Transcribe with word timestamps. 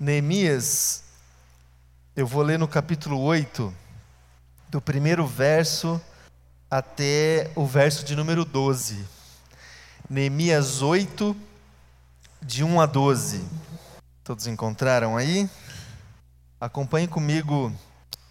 Neemias, 0.00 1.02
eu 2.14 2.24
vou 2.24 2.40
ler 2.44 2.56
no 2.56 2.68
capítulo 2.68 3.20
8, 3.20 3.74
do 4.68 4.80
primeiro 4.80 5.26
verso 5.26 6.00
até 6.70 7.50
o 7.56 7.66
verso 7.66 8.04
de 8.04 8.14
número 8.14 8.44
12. 8.44 9.04
Neemias 10.08 10.82
8, 10.82 11.36
de 12.40 12.62
1 12.62 12.80
a 12.80 12.86
12. 12.86 13.44
Todos 14.22 14.46
encontraram 14.46 15.16
aí? 15.16 15.50
Acompanhe 16.60 17.08
comigo 17.08 17.72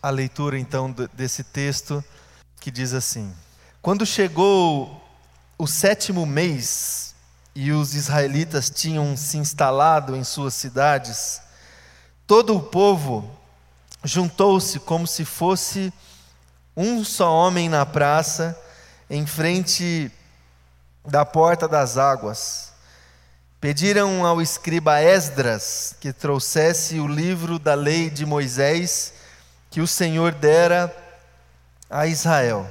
a 0.01 0.09
leitura 0.09 0.57
então 0.57 0.95
desse 1.13 1.43
texto 1.43 2.01
que 2.61 2.71
diz 2.71 2.93
assim: 2.93 3.29
Quando 3.81 4.05
chegou 4.05 5.05
o 5.57 5.67
sétimo 5.67 6.25
mês 6.25 7.13
e 7.53 7.73
os 7.73 7.93
israelitas 7.93 8.69
tinham 8.69 9.17
se 9.17 9.37
instalado 9.37 10.15
em 10.15 10.23
suas 10.23 10.53
cidades, 10.53 11.41
Todo 12.27 12.57
o 12.57 12.61
povo 12.61 13.25
juntou-se 14.03 14.81
como 14.81 15.07
se 15.07 15.23
fosse 15.23 15.93
um 16.75 17.01
só 17.01 17.33
homem 17.33 17.69
na 17.69 17.85
praça, 17.85 18.61
em 19.09 19.25
frente 19.25 20.11
da 21.05 21.23
porta 21.23 21.69
das 21.69 21.97
águas. 21.97 22.73
Pediram 23.61 24.25
ao 24.25 24.41
escriba 24.41 25.01
Esdras 25.01 25.95
que 26.01 26.11
trouxesse 26.11 26.99
o 26.99 27.07
livro 27.07 27.57
da 27.57 27.73
lei 27.73 28.09
de 28.09 28.25
Moisés 28.25 29.13
que 29.71 29.79
o 29.79 29.87
Senhor 29.87 30.33
dera 30.33 30.93
a 31.89 32.07
Israel. 32.07 32.69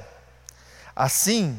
Assim, 0.95 1.59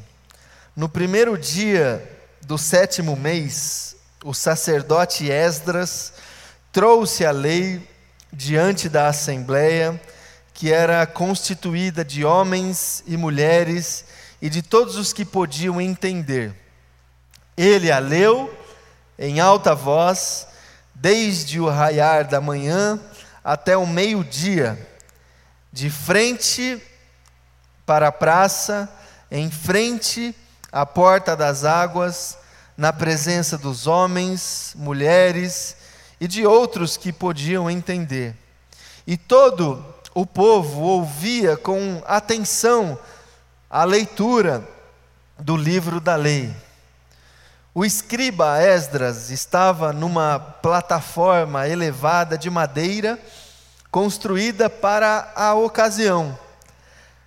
no 0.75 0.87
primeiro 0.87 1.35
dia 1.35 2.07
do 2.43 2.59
sétimo 2.59 3.15
mês, 3.15 3.95
o 4.23 4.35
sacerdote 4.35 5.31
Esdras 5.31 6.13
trouxe 6.71 7.25
a 7.25 7.31
lei 7.31 7.81
diante 8.31 8.89
da 8.89 9.07
assembleia, 9.07 9.99
que 10.53 10.71
era 10.71 11.05
constituída 11.05 12.03
de 12.03 12.25
homens 12.25 13.03
e 13.07 13.15
mulheres 13.15 14.05
e 14.41 14.49
de 14.49 14.61
todos 14.61 14.95
os 14.95 15.13
que 15.13 15.25
podiam 15.25 15.79
entender. 15.79 16.53
Ele 17.55 17.91
a 17.91 17.99
leu 17.99 18.53
em 19.17 19.39
alta 19.39 19.73
voz, 19.73 20.47
desde 20.93 21.59
o 21.59 21.69
raiar 21.69 22.27
da 22.27 22.41
manhã 22.41 22.99
até 23.43 23.77
o 23.77 23.87
meio-dia, 23.87 24.77
de 25.71 25.89
frente 25.89 26.81
para 27.85 28.09
a 28.09 28.11
praça, 28.11 28.89
em 29.31 29.49
frente 29.49 30.35
à 30.71 30.85
porta 30.85 31.35
das 31.35 31.63
águas, 31.63 32.37
na 32.75 32.91
presença 32.91 33.57
dos 33.57 33.87
homens, 33.87 34.73
mulheres 34.75 35.76
e 36.19 36.27
de 36.27 36.45
outros 36.45 36.97
que 36.97 37.13
podiam 37.13 37.69
entender. 37.69 38.35
E 39.05 39.15
todo 39.15 39.83
o 40.13 40.25
povo 40.25 40.81
ouvia 40.81 41.55
com 41.55 42.01
atenção 42.05 42.97
a 43.69 43.83
leitura 43.83 44.67
do 45.39 45.55
livro 45.55 45.99
da 45.99 46.15
lei. 46.15 46.53
O 47.73 47.85
escriba 47.85 48.59
Esdras 48.59 49.29
estava 49.29 49.93
numa 49.93 50.39
plataforma 50.39 51.67
elevada 51.67 52.35
de 52.35 52.49
madeira 52.49 53.19
construída 53.91 54.69
para 54.69 55.31
a 55.35 55.53
ocasião. 55.53 56.37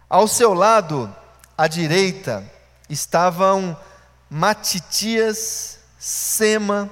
Ao 0.09 0.27
seu 0.27 0.53
lado, 0.53 1.15
à 1.57 1.69
direita, 1.69 2.45
estavam 2.89 3.77
Matitias, 4.29 5.79
Sema, 5.99 6.91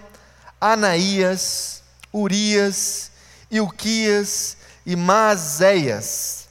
Anaías, 0.61 1.78
Urias, 2.13 3.11
Ilquias 3.51 4.57
e 4.85 4.97
Mazéias. 4.97 6.49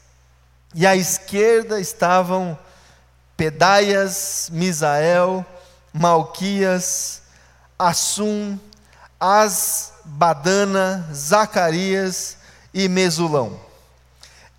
E 0.73 0.85
à 0.85 0.95
esquerda 0.95 1.79
estavam 1.79 2.57
Pedaias, 3.35 4.49
Misael, 4.51 5.45
Malquias, 5.93 7.21
Assum, 7.77 8.57
Asbadana, 9.19 11.07
Zacarias 11.13 12.37
e 12.73 12.87
Mesulão. 12.87 13.59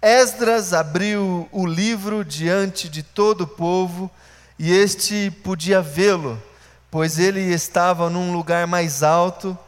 Esdras 0.01 0.73
abriu 0.73 1.49
o 1.51 1.67
livro 1.67 2.25
diante 2.25 2.89
de 2.89 3.03
todo 3.03 3.43
o 3.43 3.47
povo 3.49 4.09
e 4.59 4.73
este 4.73 5.31
podia 5.43 5.83
vê-lo, 5.83 6.41
pois 6.91 7.19
ele 7.19 7.41
estava 7.41 8.09
num 8.09 8.33
lugar 8.33 8.67
mais 8.67 9.03
alto 9.03 9.59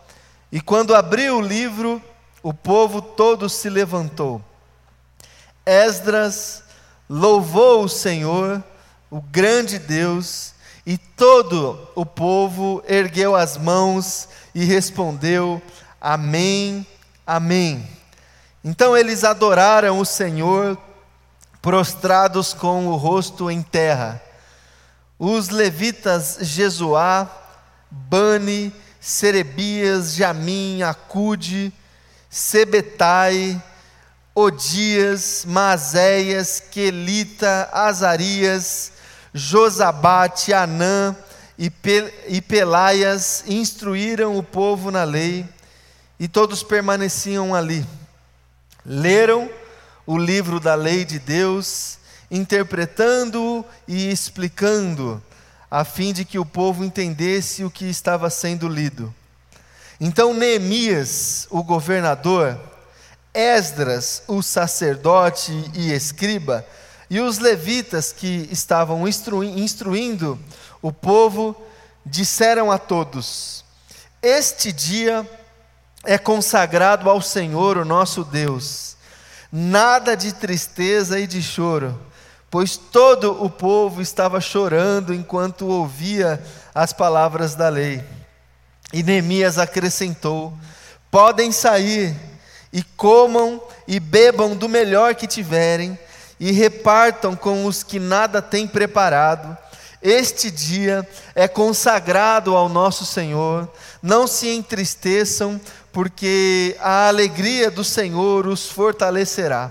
e 0.51 0.61
quando 0.61 0.95
abriu 0.95 1.39
o 1.39 1.41
livro, 1.41 2.03
o 2.43 2.53
povo 2.53 3.01
todo 3.01 3.49
se 3.49 3.69
levantou. 3.69 4.43
Esdras 5.65 6.65
louvou 7.09 7.85
o 7.85 7.89
Senhor, 7.89 8.63
o 9.11 9.21
grande 9.21 9.79
Deus, 9.79 10.55
e 10.87 10.97
todo 10.97 11.89
o 11.95 12.05
povo 12.07 12.83
ergueu 12.89 13.37
as 13.37 13.57
mãos 13.57 14.29
e 14.55 14.65
respondeu: 14.65 15.63
Amém, 16.01 16.87
Amém. 17.31 17.89
Então 18.65 18.97
eles 18.97 19.23
adoraram 19.23 20.01
o 20.01 20.05
Senhor, 20.05 20.77
prostrados 21.63 22.53
com 22.53 22.89
o 22.89 22.97
rosto 22.97 23.49
em 23.49 23.63
terra. 23.63 24.21
Os 25.17 25.49
levitas 25.49 26.39
Jesuá, 26.41 27.31
Bani, 27.89 28.73
Serebias, 29.01 30.15
Jamim, 30.15 30.83
Acude, 30.83 31.73
Sebetai, 32.29 33.61
Odias, 34.35 35.45
Mazéias, 35.47 36.63
Quelita, 36.71 37.69
Azarias, 37.73 38.93
Josabate, 39.33 40.53
Anã 40.53 41.17
e, 41.59 42.41
Pelaias 42.41 43.45
instruíram 43.47 44.37
o 44.37 44.43
povo 44.43 44.91
na 44.91 45.05
lei 45.05 45.47
e 46.19 46.29
todos 46.29 46.63
permaneciam 46.63 47.55
ali. 47.55 47.85
Leram 48.85 49.51
o 50.07 50.17
livro 50.17 50.59
da 50.59 50.75
lei 50.75 51.05
de 51.05 51.19
Deus, 51.19 51.99
interpretando-o 52.31 53.65
e 53.87 54.11
explicando 54.11 55.23
a 55.71 55.85
fim 55.85 56.13
de 56.13 56.25
que 56.25 56.39
o 56.39 56.45
povo 56.45 56.85
entendesse 56.85 57.63
o 57.63 57.71
que 57.71 57.85
estava 57.85 58.29
sendo 58.29 58.67
lido. 58.67 59.15
Então 60.01 60.35
Neemias, 60.35 61.47
o 61.51 61.63
governador, 61.63 62.59
Esdras, 63.33 64.23
o 64.27 64.43
sacerdote 64.43 65.53
e 65.75 65.93
escriba, 65.93 66.67
e 67.09 67.21
os 67.21 67.39
levitas 67.39 68.13
que 68.13 68.49
estavam 68.51 69.07
instruindo 69.07 70.39
o 70.83 70.93
povo, 70.93 71.55
disseram 72.05 72.73
a 72.73 72.79
todos: 72.79 73.65
Este 74.21 74.73
dia 74.73 75.29
é 76.05 76.19
consagrado 76.19 77.09
ao 77.09 77.21
Senhor, 77.21 77.77
o 77.77 77.85
nosso 77.85 78.25
Deus. 78.25 78.97
Nada 79.53 80.17
de 80.17 80.33
tristeza 80.33 81.19
e 81.21 81.27
de 81.27 81.43
choro 81.43 82.10
pois 82.51 82.77
todo 82.77 83.43
o 83.43 83.49
povo 83.49 84.03
estava 84.03 84.41
chorando 84.41 85.15
enquanto 85.15 85.69
ouvia 85.69 86.43
as 86.75 86.93
palavras 86.93 87.55
da 87.55 87.69
lei. 87.69 88.03
E 88.93 89.03
Neemias 89.03 89.57
acrescentou: 89.57 90.53
Podem 91.11 91.53
sair 91.53 92.17
e 92.73 92.83
comam 92.83 93.63
e 93.87 94.01
bebam 94.01 94.57
do 94.57 94.69
melhor 94.69 95.15
que 95.15 95.27
tiverem, 95.27 95.99
e 96.39 96.51
repartam 96.51 97.37
com 97.37 97.67
os 97.67 97.83
que 97.83 98.01
nada 98.01 98.43
têm 98.43 98.67
preparado. 98.67 99.57
Este 100.03 100.51
dia 100.51 101.07
é 101.35 101.47
consagrado 101.47 102.57
ao 102.57 102.69
nosso 102.69 103.05
Senhor. 103.05 103.71
Não 104.03 104.27
se 104.27 104.49
entristeçam, 104.49 105.61
porque 105.93 106.75
a 106.81 107.09
alegria 107.09 107.71
do 107.71 107.85
Senhor 107.85 108.47
os 108.47 108.67
fortalecerá. 108.67 109.71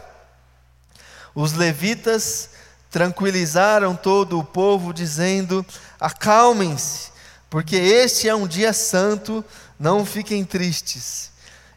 Os 1.34 1.54
levitas 1.54 2.50
tranquilizaram 2.90 3.96
todo 3.96 4.40
o 4.40 4.44
povo, 4.44 4.94
dizendo: 4.94 5.66
Acalmem-se, 6.00 7.12
porque 7.50 7.76
este 7.76 8.28
é 8.28 8.36
um 8.36 8.48
dia 8.48 8.74
santo, 8.74 9.44
não 9.80 10.06
fiquem 10.06 10.44
tristes. 10.44 11.32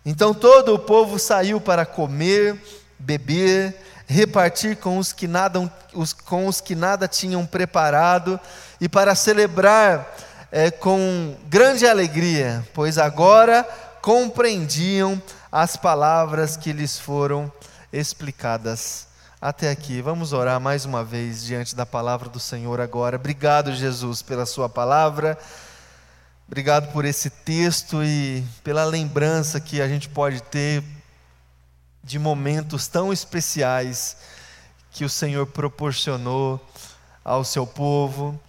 Então 0.04 0.34
todo 0.34 0.74
o 0.74 0.78
povo 0.78 1.18
saiu 1.18 1.60
para 1.60 1.86
comer, 1.86 2.60
beber, 2.98 3.76
repartir 4.06 4.76
com 4.76 4.98
os 4.98 5.12
que 5.12 5.28
nada, 5.28 5.72
os, 5.94 6.12
com 6.12 6.46
os 6.46 6.60
que 6.60 6.74
nada 6.74 7.06
tinham 7.06 7.46
preparado 7.46 8.38
e 8.80 8.88
para 8.88 9.14
celebrar 9.14 10.16
é, 10.50 10.70
com 10.70 11.36
grande 11.48 11.86
alegria, 11.86 12.66
pois 12.74 12.98
agora 12.98 13.62
compreendiam 14.00 15.22
as 15.50 15.76
palavras 15.76 16.56
que 16.56 16.72
lhes 16.72 16.98
foram 16.98 17.50
explicadas 17.92 19.11
até 19.42 19.70
aqui. 19.70 20.00
Vamos 20.00 20.32
orar 20.32 20.60
mais 20.60 20.84
uma 20.84 21.02
vez 21.02 21.42
diante 21.42 21.74
da 21.74 21.84
palavra 21.84 22.28
do 22.28 22.38
Senhor 22.38 22.80
agora. 22.80 23.16
Obrigado, 23.16 23.74
Jesus, 23.74 24.22
pela 24.22 24.46
Sua 24.46 24.68
palavra. 24.68 25.36
Obrigado 26.46 26.92
por 26.92 27.04
esse 27.04 27.28
texto 27.28 28.04
e 28.04 28.44
pela 28.62 28.84
lembrança 28.84 29.60
que 29.60 29.82
a 29.82 29.88
gente 29.88 30.08
pode 30.08 30.40
ter 30.44 30.84
de 32.04 32.20
momentos 32.20 32.86
tão 32.86 33.12
especiais 33.12 34.16
que 34.92 35.04
o 35.04 35.08
Senhor 35.08 35.44
proporcionou 35.48 36.64
ao 37.24 37.42
seu 37.42 37.66
povo 37.66 38.40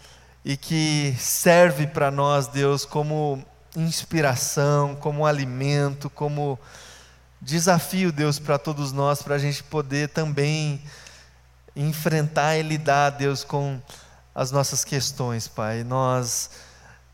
e 0.46 0.56
que 0.56 1.16
serve 1.18 1.88
para 1.88 2.12
nós, 2.12 2.46
Deus, 2.46 2.86
como 2.86 3.44
inspiração, 3.76 4.96
como 4.96 5.26
alimento, 5.26 6.08
como 6.08 6.60
desafio, 7.44 8.10
Deus, 8.10 8.40
para 8.40 8.58
todos 8.58 8.94
nós, 8.94 9.22
para 9.22 9.36
a 9.36 9.38
gente 9.38 9.62
poder 9.64 10.08
também 10.10 10.82
enfrentar 11.76 12.56
e 12.56 12.62
lidar, 12.62 13.10
Deus, 13.10 13.44
com 13.44 13.82
as 14.34 14.50
nossas 14.50 14.86
questões, 14.86 15.46
Pai. 15.46 15.84
Nós 15.84 16.50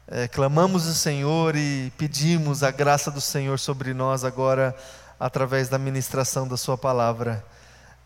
é, 0.07 0.27
clamamos 0.27 0.85
o 0.85 0.93
Senhor 0.93 1.55
e 1.55 1.91
pedimos 1.97 2.61
a 2.61 2.69
graça 2.69 3.09
do 3.09 3.19
Senhor 3.19 3.57
sobre 3.57 3.91
nós 3.91 4.23
agora, 4.23 4.75
através 5.19 5.67
da 5.67 5.79
ministração 5.79 6.47
da 6.47 6.57
Sua 6.57 6.77
palavra. 6.77 7.43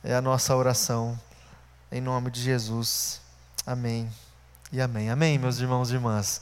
É 0.01 0.15
a 0.15 0.21
nossa 0.21 0.55
oração, 0.55 1.19
em 1.91 1.99
nome 1.99 2.31
de 2.31 2.41
Jesus. 2.41 3.19
Amém 3.67 4.09
e 4.71 4.79
amém. 4.79 5.09
Amém, 5.09 5.37
meus 5.37 5.59
irmãos 5.59 5.91
e 5.91 5.95
irmãs. 5.95 6.41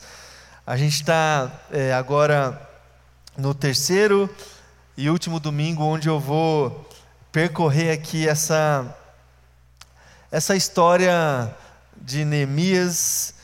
A 0.65 0.77
gente 0.77 0.93
está 0.93 1.51
é, 1.71 1.91
agora 1.91 2.69
no 3.35 3.55
terceiro 3.55 4.29
e 4.97 5.09
último 5.09 5.39
domingo, 5.39 5.83
onde 5.83 6.07
eu 6.07 6.19
vou 6.19 6.89
percorrer 7.31 7.91
aqui 7.91 8.27
essa, 8.27 8.95
essa 10.31 10.55
história 10.55 11.55
de 11.95 12.25
Neemias 12.25 13.35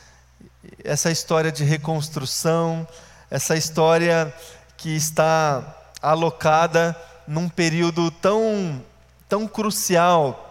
essa 0.84 1.10
história 1.10 1.50
de 1.50 1.64
reconstrução, 1.64 2.86
essa 3.30 3.56
história 3.56 4.32
que 4.76 4.90
está 4.90 5.76
alocada 6.00 6.96
num 7.26 7.48
período 7.48 8.10
tão, 8.10 8.82
tão 9.28 9.46
crucial 9.46 10.44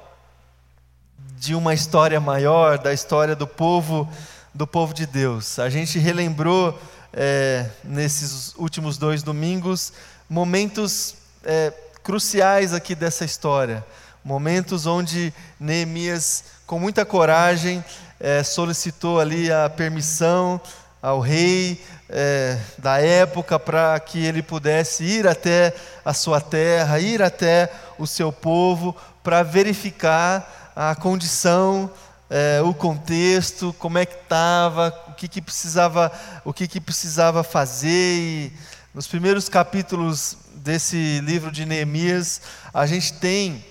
de 1.37 1.55
uma 1.55 1.73
história 1.73 2.19
maior, 2.19 2.77
da 2.77 2.93
história 2.93 3.35
do 3.35 3.47
povo, 3.47 4.09
do 4.53 4.67
povo 4.67 4.93
de 4.93 5.05
Deus. 5.05 5.59
A 5.59 5.69
gente 5.69 5.99
relembrou 5.99 6.77
é, 7.13 7.69
nesses 7.83 8.53
últimos 8.55 8.97
dois 8.97 9.23
domingos 9.23 9.93
momentos 10.29 11.15
é, 11.43 11.71
cruciais 12.03 12.73
aqui 12.73 12.95
dessa 12.95 13.25
história, 13.25 13.85
momentos 14.23 14.85
onde 14.85 15.33
Neemias, 15.59 16.43
com 16.65 16.79
muita 16.79 17.05
coragem, 17.05 17.83
é, 18.19 18.43
solicitou 18.43 19.19
ali 19.19 19.51
a 19.51 19.69
permissão 19.69 20.59
ao 21.01 21.19
rei 21.19 21.81
é, 22.09 22.57
da 22.77 22.99
época 22.99 23.59
para 23.59 23.99
que 23.99 24.25
ele 24.25 24.41
pudesse 24.41 25.03
ir 25.03 25.27
até 25.27 25.73
a 26.03 26.13
sua 26.13 26.41
terra, 26.41 26.99
ir 26.99 27.21
até 27.21 27.71
o 27.97 28.07
seu 28.07 28.31
povo, 28.31 28.95
para 29.23 29.43
verificar 29.43 30.71
a 30.75 30.95
condição, 30.95 31.89
é, 32.29 32.61
o 32.61 32.73
contexto, 32.73 33.73
como 33.79 33.97
é 33.97 34.05
que 34.05 34.15
estava, 34.15 34.93
o 35.07 35.13
que, 35.13 35.27
que 35.27 35.41
precisava, 35.41 36.11
o 36.43 36.53
que, 36.53 36.67
que 36.67 36.79
precisava 36.79 37.43
fazer. 37.43 38.17
E 38.17 38.53
nos 38.97 39.05
primeiros 39.05 39.47
capítulos 39.47 40.35
desse 40.55 41.19
livro 41.19 41.51
de 41.51 41.67
Neemias, 41.67 42.41
a 42.73 42.87
gente 42.87 43.13
tem 43.13 43.63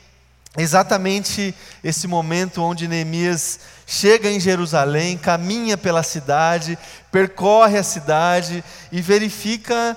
exatamente 0.56 1.52
esse 1.82 2.06
momento 2.06 2.62
onde 2.62 2.86
Neemias 2.86 3.58
chega 3.84 4.30
em 4.30 4.38
Jerusalém, 4.38 5.18
caminha 5.18 5.76
pela 5.76 6.04
cidade, 6.04 6.78
percorre 7.10 7.76
a 7.76 7.82
cidade 7.82 8.62
e 8.92 9.02
verifica 9.02 9.96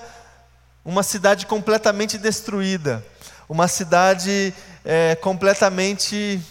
uma 0.84 1.04
cidade 1.04 1.46
completamente 1.46 2.18
destruída, 2.18 3.00
uma 3.48 3.68
cidade 3.68 4.52
é, 4.84 5.14
completamente 5.14 6.42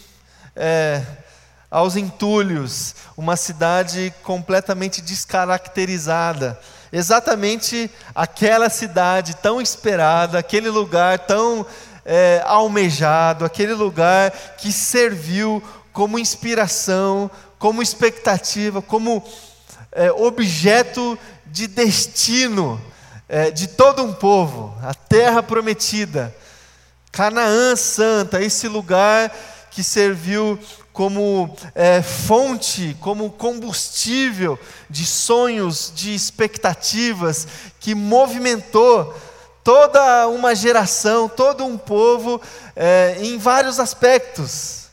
é, 0.56 1.04
aos 1.70 1.98
entulhos, 1.98 2.96
uma 3.18 3.36
cidade 3.36 4.14
completamente 4.24 5.02
descaracterizada. 5.02 6.58
Exatamente 6.92 7.90
aquela 8.16 8.70
cidade 8.70 9.36
tão 9.36 9.62
esperada, 9.62 10.40
aquele 10.40 10.70
lugar 10.70 11.20
tão 11.20 11.66
é, 12.04 12.42
almejado, 12.46 13.46
aquele 13.46 13.74
lugar 13.74 14.32
que 14.58 14.72
serviu 14.72 15.62
como 15.94 16.18
inspiração, 16.18 17.30
como 17.60 17.82
expectativa, 17.82 18.82
como 18.82 19.24
é, 19.92 20.12
objeto 20.12 21.18
de 21.46 21.68
destino 21.68 22.82
é, 23.28 23.52
de 23.52 23.68
todo 23.68 24.04
um 24.04 24.14
povo, 24.14 24.76
a 24.82 24.94
terra 24.94 25.44
prometida, 25.44 26.36
Canaã 27.12 27.76
Santa, 27.76 28.42
esse 28.42 28.68
lugar 28.68 29.32
que 29.70 29.84
serviu 29.84 30.58
como 31.00 31.50
é, 31.74 32.02
fonte, 32.02 32.94
como 33.00 33.32
combustível 33.32 34.60
de 34.90 35.06
sonhos, 35.06 35.94
de 35.96 36.14
expectativas, 36.14 37.48
que 37.80 37.96
movimentou 37.96 39.16
toda 39.64 40.28
uma 40.28 40.54
geração, 40.54 41.30
todo 41.30 41.64
um 41.64 41.78
povo 41.78 42.42
é, 42.76 43.16
em 43.22 43.38
vários 43.38 43.80
aspectos. 43.80 44.88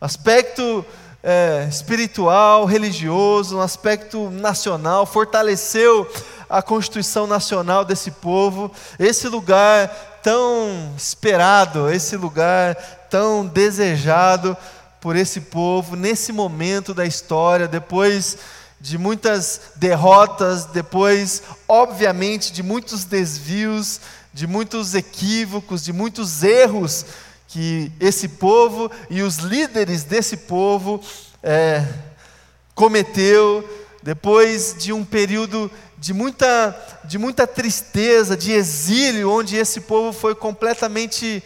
Aspecto 0.00 0.84
é, 1.22 1.68
espiritual, 1.70 2.64
religioso, 2.64 3.58
um 3.58 3.60
aspecto 3.60 4.30
nacional, 4.30 5.06
fortaleceu 5.06 6.10
a 6.50 6.62
constituição 6.62 7.28
nacional 7.28 7.84
desse 7.84 8.10
povo, 8.10 8.72
esse 8.98 9.28
lugar 9.28 10.18
tão 10.20 10.92
esperado, 10.96 11.88
esse 11.92 12.16
lugar 12.16 12.74
tão 13.08 13.46
desejado 13.46 14.56
por 15.04 15.16
esse 15.16 15.42
povo, 15.42 15.96
nesse 15.96 16.32
momento 16.32 16.94
da 16.94 17.04
história, 17.04 17.68
depois 17.68 18.38
de 18.80 18.96
muitas 18.96 19.60
derrotas, 19.76 20.64
depois, 20.64 21.42
obviamente, 21.68 22.50
de 22.50 22.62
muitos 22.62 23.04
desvios, 23.04 24.00
de 24.32 24.46
muitos 24.46 24.94
equívocos, 24.94 25.84
de 25.84 25.92
muitos 25.92 26.42
erros 26.42 27.04
que 27.46 27.92
esse 28.00 28.28
povo 28.28 28.90
e 29.10 29.20
os 29.20 29.36
líderes 29.40 30.04
desse 30.04 30.38
povo 30.38 31.02
é, 31.42 31.86
cometeu, 32.74 33.62
depois 34.02 34.74
de 34.78 34.90
um 34.90 35.04
período 35.04 35.70
de 35.98 36.14
muita, 36.14 36.74
de 37.04 37.18
muita 37.18 37.46
tristeza, 37.46 38.38
de 38.38 38.52
exílio, 38.52 39.30
onde 39.30 39.54
esse 39.54 39.82
povo 39.82 40.14
foi 40.14 40.34
completamente 40.34 41.44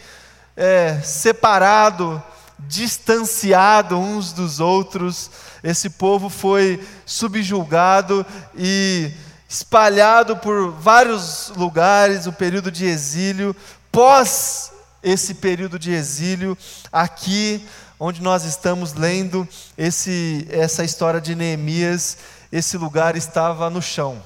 é, 0.55 0.97
separado, 1.03 2.23
distanciado 2.67 3.97
uns 3.97 4.33
dos 4.33 4.59
outros, 4.59 5.31
esse 5.63 5.89
povo 5.89 6.29
foi 6.29 6.85
subjulgado 7.05 8.25
e 8.55 9.11
espalhado 9.47 10.37
por 10.37 10.71
vários 10.71 11.51
lugares, 11.55 12.27
o 12.27 12.33
período 12.33 12.69
de 12.71 12.85
exílio, 12.85 13.55
pós 13.91 14.71
esse 15.01 15.33
período 15.33 15.79
de 15.79 15.91
exílio, 15.91 16.57
aqui 16.91 17.65
onde 17.99 18.21
nós 18.21 18.43
estamos 18.45 18.93
lendo 18.93 19.47
esse, 19.77 20.47
essa 20.49 20.83
história 20.83 21.19
de 21.19 21.35
Neemias, 21.35 22.17
esse 22.51 22.77
lugar 22.77 23.15
estava 23.15 23.69
no 23.69 23.81
chão, 23.81 24.21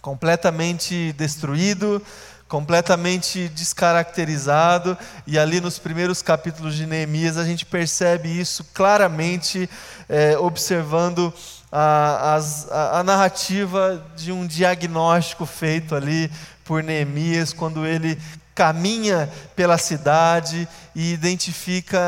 completamente 0.00 1.12
destruído, 1.14 2.00
completamente 2.48 3.48
descaracterizado, 3.48 4.96
e 5.26 5.38
ali 5.38 5.60
nos 5.60 5.78
primeiros 5.78 6.22
capítulos 6.22 6.74
de 6.76 6.86
Neemias 6.86 7.36
a 7.36 7.44
gente 7.44 7.64
percebe 7.64 8.28
isso 8.28 8.64
claramente, 8.74 9.68
é, 10.08 10.36
observando 10.38 11.32
a, 11.72 12.38
a, 12.70 13.00
a 13.00 13.02
narrativa 13.02 14.04
de 14.14 14.30
um 14.30 14.46
diagnóstico 14.46 15.46
feito 15.46 15.94
ali 15.94 16.30
por 16.64 16.82
Neemias, 16.82 17.52
quando 17.52 17.86
ele 17.86 18.18
caminha 18.54 19.28
pela 19.56 19.76
cidade 19.76 20.68
e 20.94 21.12
identifica 21.12 21.98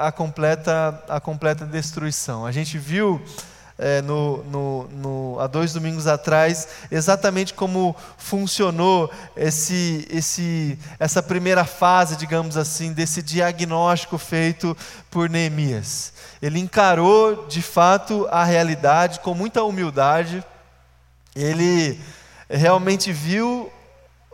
a 0.00 0.10
completa, 0.10 1.00
a 1.08 1.20
completa 1.20 1.64
destruição. 1.64 2.44
A 2.44 2.50
gente 2.50 2.76
viu 2.76 3.22
é, 3.82 4.00
no, 4.00 4.44
no, 4.44 4.88
no, 4.88 5.40
há 5.40 5.48
dois 5.48 5.72
domingos 5.72 6.06
atrás 6.06 6.68
exatamente 6.88 7.52
como 7.52 7.96
funcionou 8.16 9.10
esse, 9.36 10.06
esse, 10.08 10.78
essa 11.00 11.20
primeira 11.20 11.64
fase, 11.64 12.14
digamos 12.14 12.56
assim, 12.56 12.92
desse 12.92 13.20
diagnóstico 13.20 14.18
feito 14.18 14.76
por 15.10 15.28
Neemias. 15.28 16.12
Ele 16.40 16.60
encarou 16.60 17.46
de 17.48 17.60
fato 17.60 18.28
a 18.30 18.44
realidade 18.44 19.18
com 19.18 19.34
muita 19.34 19.64
humildade, 19.64 20.44
ele 21.34 22.00
realmente 22.48 23.12
viu 23.12 23.68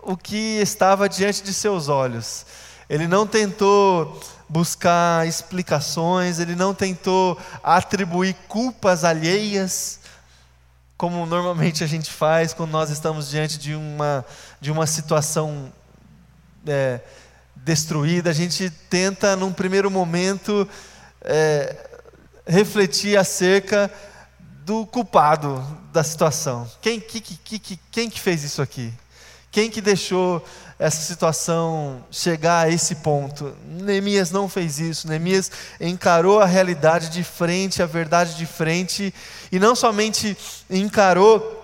o 0.03 0.15
que 0.15 0.61
estava 0.61 1.09
diante 1.09 1.43
de 1.43 1.55
seus 1.55 1.89
olhos. 1.89 2.45
Ele 2.89 3.07
não 3.07 3.27
tentou 3.27 4.21
buscar 4.49 5.27
explicações, 5.27 6.39
ele 6.39 6.55
não 6.55 6.73
tentou 6.73 7.39
atribuir 7.63 8.35
culpas 8.49 9.05
alheias. 9.05 10.01
como 10.97 11.25
normalmente 11.27 11.85
a 11.85 11.87
gente 11.87 12.11
faz 12.11 12.53
quando 12.53 12.71
nós 12.71 12.91
estamos 12.91 13.29
diante 13.31 13.59
de 13.59 13.75
uma, 13.75 14.25
de 14.61 14.73
uma 14.73 14.87
situação 14.87 15.73
é, 16.67 17.01
destruída, 17.55 18.31
a 18.31 18.33
gente 18.33 18.71
tenta, 18.91 19.37
num 19.37 19.53
primeiro 19.53 19.91
momento, 19.91 20.69
é, 21.23 21.77
refletir 22.47 23.17
acerca 23.17 23.91
do 24.65 24.87
culpado 24.87 25.65
da 25.93 26.03
situação. 26.03 26.71
Quem 26.81 27.01
que, 27.01 27.21
que, 27.21 27.59
que, 27.59 27.81
quem 27.91 28.11
que 28.11 28.21
fez 28.21 28.43
isso 28.43 28.61
aqui? 28.61 28.93
Quem 29.51 29.71
que 29.71 29.81
deixou 29.81 30.45
essa 30.79 31.01
situação 31.01 32.05
chegar 32.11 32.67
a 32.67 32.71
esse 32.71 32.97
ponto? 32.97 33.57
Neemias 33.65 34.31
não 34.31 34.49
fez 34.49 34.79
isso. 34.79 35.09
Neemias 35.09 35.51
encarou 35.81 36.41
a 36.41 36.47
realidade 36.47 37.09
de 37.09 37.25
frente, 37.25 37.83
a 37.83 37.87
verdade 37.87 38.35
de 38.37 38.47
frente, 38.47 39.13
e 39.51 39.59
não 39.59 39.75
somente 39.75 40.37
encarou 40.69 41.57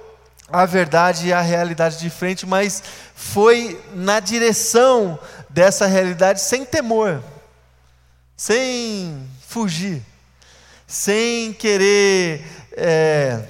a 0.49 0.67
verdade 0.67 1.29
e 1.29 1.33
a 1.33 1.41
realidade 1.41 1.99
de 1.99 2.11
frente, 2.11 2.47
mas 2.47 2.83
foi 3.15 3.81
na 3.95 4.21
direção 4.21 5.19
dessa 5.49 5.87
realidade 5.87 6.41
sem 6.41 6.65
temor, 6.65 7.23
sem 8.37 9.29
fugir, 9.47 10.03
sem 10.87 11.53
querer 11.53 12.45
é, 12.73 13.43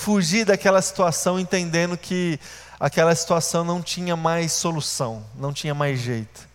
fugir 0.00 0.46
daquela 0.46 0.80
situação, 0.80 1.38
entendendo 1.38 1.94
que 1.94 2.40
aquela 2.78 3.14
situação 3.14 3.62
não 3.62 3.82
tinha 3.82 4.16
mais 4.16 4.50
solução, 4.52 5.22
não 5.34 5.52
tinha 5.52 5.74
mais 5.74 6.00
jeito. 6.00 6.48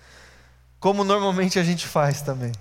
Como 0.79 1.03
normalmente 1.03 1.59
a 1.59 1.63
gente 1.63 1.85
faz 1.85 2.23
também. 2.23 2.51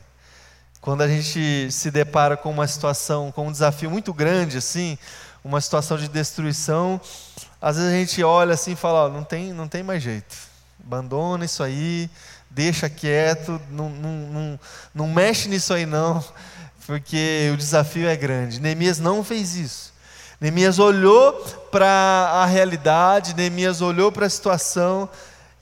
Quando 0.83 1.00
a 1.00 1.09
gente 1.09 1.73
se 1.73 1.91
depara 1.91 2.37
com 2.37 2.50
uma 2.50 2.67
situação, 2.67 3.33
com 3.33 3.49
um 3.49 3.53
desafio 3.53 3.91
muito 3.91 4.12
grande, 4.12 4.59
assim, 4.59 4.99
uma 5.43 5.59
situação 5.59 5.97
de 5.97 6.07
destruição, 6.07 7.00
às 7.62 7.76
vezes 7.76 7.91
a 7.91 7.97
gente 7.97 8.23
olha 8.23 8.53
assim 8.53 8.73
e 8.73 8.76
fala: 8.76 9.09
não, 9.09 9.25
tem, 9.25 9.55
não 9.55 9.67
tem 9.67 9.83
mais 9.83 10.03
jeito, 10.03 10.37
abandona 10.85 11.47
isso 11.47 11.62
aí, 11.62 12.11
deixa 12.50 12.91
quieto, 12.91 13.59
não, 13.71 13.88
não, 13.88 14.12
não, 14.12 14.61
não 14.95 15.09
mexe 15.09 15.49
nisso 15.49 15.73
aí 15.73 15.87
não, 15.87 16.23
porque 16.87 17.50
o 17.55 17.57
desafio 17.57 18.07
é 18.07 18.14
grande. 18.14 18.61
Neemias 18.61 18.99
não 18.99 19.25
fez 19.25 19.57
isso. 19.57 19.93
Neemias 20.41 20.79
olhou 20.79 21.33
para 21.71 21.87
a 21.87 22.47
realidade, 22.47 23.35
Neemias 23.35 23.81
olhou 23.81 24.11
para 24.11 24.26
a 24.26 24.31
situação 24.31 25.09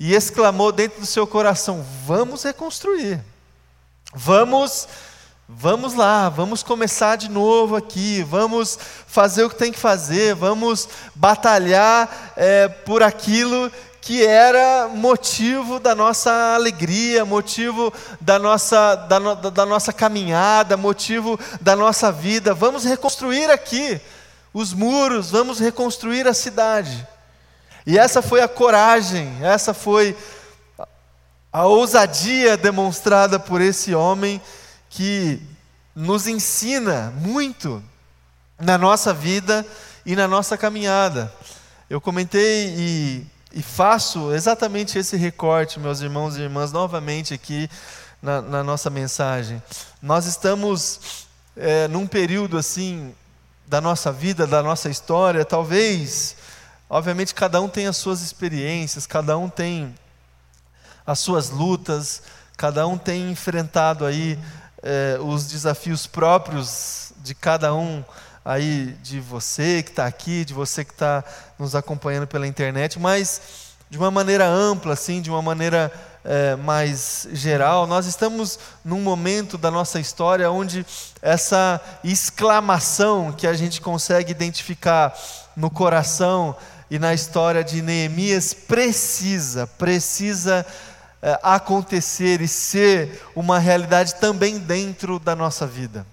e 0.01 0.15
exclamou 0.15 0.73
dentro 0.73 1.01
do 1.01 1.07
seu 1.07 1.27
coração: 1.27 1.85
Vamos 2.07 2.43
reconstruir, 2.43 3.21
vamos, 4.15 4.89
vamos 5.49 5.95
lá, 5.95 6.29
vamos 6.29 6.63
começar 6.63 7.17
de 7.17 7.31
novo 7.31 7.77
aqui, 7.77 8.23
vamos 8.23 8.79
fazer 9.07 9.45
o 9.45 9.51
que 9.51 9.57
tem 9.57 9.71
que 9.71 9.79
fazer, 9.79 10.35
vamos 10.35 10.89
batalhar 11.15 12.33
é, 12.37 12.67
por 12.67 13.03
aquilo 13.03 13.71
que 14.01 14.27
era 14.27 14.89
motivo 14.89 15.79
da 15.79 15.95
nossa 15.95 16.55
alegria, 16.55 17.25
motivo 17.25 17.93
da 18.21 18.39
nossa, 18.39 18.97
da, 18.97 19.19
da 19.35 19.67
nossa 19.67 19.93
caminhada, 19.93 20.77
motivo 20.77 21.39
da 21.61 21.77
nossa 21.77 22.11
vida. 22.11 22.53
Vamos 22.53 22.85
reconstruir 22.85 23.49
aqui 23.49 24.01
os 24.53 24.73
muros, 24.73 25.31
vamos 25.31 25.59
reconstruir 25.59 26.27
a 26.27 26.35
cidade. 26.35 27.07
E 27.87 27.99
essa 27.99 28.23
foi 28.23 28.41
a 28.41 28.49
coragem, 28.49 29.39
essa 29.43 29.75
foi 29.75 30.17
a 31.53 31.65
ousadia 31.67 32.57
demonstrada 32.57 33.39
por 33.39 33.61
esse 33.61 33.95
homem 33.95 34.41
que 34.89 35.41
nos 35.95 36.27
ensina 36.27 37.13
muito 37.17 37.83
na 38.61 38.79
nossa 38.79 39.13
vida 39.13 39.67
e 40.07 40.15
na 40.15 40.29
nossa 40.29 40.57
caminhada. 40.57 41.33
Eu 41.91 42.01
comentei 42.01 42.75
e 42.77 43.27
e 43.55 43.63
faço 43.63 44.33
exatamente 44.33 44.99
esse 44.99 45.17
recorte, 45.17 45.79
meus 45.79 46.01
irmãos 46.01 46.37
e 46.37 46.41
irmãs, 46.41 46.73
novamente 46.73 47.35
aqui 47.35 47.69
na, 48.21 48.41
na 48.41 48.65
nossa 48.65 48.89
mensagem. 48.89 49.63
Nós 50.01 50.27
estamos 50.27 51.27
é, 51.57 51.87
num 51.89 52.07
período 52.07 52.57
assim 52.57 53.15
da 53.73 53.81
nossa 53.81 54.13
vida, 54.13 54.47
da 54.47 54.63
nossa 54.63 54.91
história, 54.91 55.47
talvez, 55.47 56.37
obviamente, 56.91 57.35
cada 57.35 57.59
um 57.59 57.71
tem 57.71 57.87
as 57.87 57.97
suas 57.97 58.21
experiências, 58.21 59.07
cada 59.07 59.39
um 59.39 59.49
tem 59.49 59.95
as 61.07 61.19
suas 61.21 61.49
lutas, 61.49 62.23
cada 62.55 62.87
um 62.87 62.99
tem 62.99 63.31
enfrentado 63.31 64.05
aí 64.05 64.39
é, 64.83 65.17
os 65.23 65.47
desafios 65.47 66.07
próprios 66.07 67.15
de 67.23 67.35
cada 67.35 67.75
um 67.75 68.05
aí 68.45 68.95
de 69.03 69.21
você 69.21 69.83
que 69.83 69.89
está 69.89 70.05
aqui, 70.05 70.45
de 70.45 70.53
você 70.53 70.85
que 70.85 70.93
está 70.93 71.25
nos 71.59 71.75
acompanhando 71.75 72.27
pela 72.27 72.47
internet, 72.47 72.99
mas 72.99 73.41
de 73.89 73.97
uma 73.97 74.11
maneira 74.11 74.47
ampla, 74.47 74.93
assim, 74.93 75.23
de 75.23 75.31
uma 75.31 75.41
maneira 75.41 75.91
é, 76.25 76.55
mais 76.57 77.27
geral, 77.33 77.87
nós 77.87 78.07
estamos 78.07 78.59
num 78.85 79.01
momento 79.01 79.59
da 79.59 79.71
nossa 79.71 79.99
história 79.99 80.51
onde 80.51 80.87
essa 81.21 81.81
exclamação 82.05 83.33
que 83.33 83.47
a 83.47 83.55
gente 83.55 83.81
consegue 83.81 84.31
identificar 84.31 85.15
no 85.57 85.71
coração 85.71 86.57
e 86.91 86.99
na 86.99 87.13
história 87.15 87.65
de 87.65 87.83
Neemias 87.83 88.55
precisa, 88.55 89.67
precisa 89.67 90.65
é, 91.21 91.39
acontecer 91.43 92.41
e 92.41 92.49
ser 92.49 93.23
uma 93.35 93.59
realidade 93.59 94.17
também 94.17 94.59
dentro 94.59 95.19
da 95.19 95.35
nossa 95.35 95.67
vida. 95.67 96.07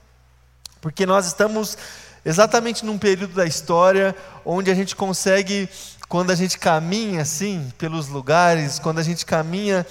Porque 0.81 1.05
nós 1.05 1.25
estamos 1.25 1.77
exatamente 2.23 2.85
num 2.85 2.97
período 2.97 3.33
da 3.33 3.45
história 3.45 4.15
onde 4.45 4.71
a 4.71 4.75
gente 4.75 4.95
consegue, 4.95 5.67
quando 6.09 6.31
a 6.31 6.35
gente 6.35 6.57
caminha 6.57 7.21
assim 7.21 7.71
pelos 7.77 8.07
lugares, 8.07 8.79
quando 8.79 8.97
a 8.97 9.03
gente 9.03 9.25
caminha 9.25 9.85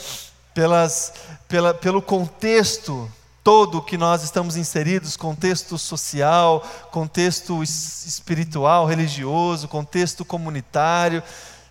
pelas, 0.52 1.12
pela, 1.46 1.72
pelo 1.72 2.02
contexto 2.02 3.10
todo 3.44 3.80
que 3.80 3.96
nós 3.96 4.24
estamos 4.24 4.56
inseridos 4.56 5.16
contexto 5.16 5.78
social, 5.78 6.66
contexto 6.90 7.62
espiritual, 7.62 8.84
religioso, 8.84 9.68
contexto 9.68 10.24
comunitário 10.24 11.22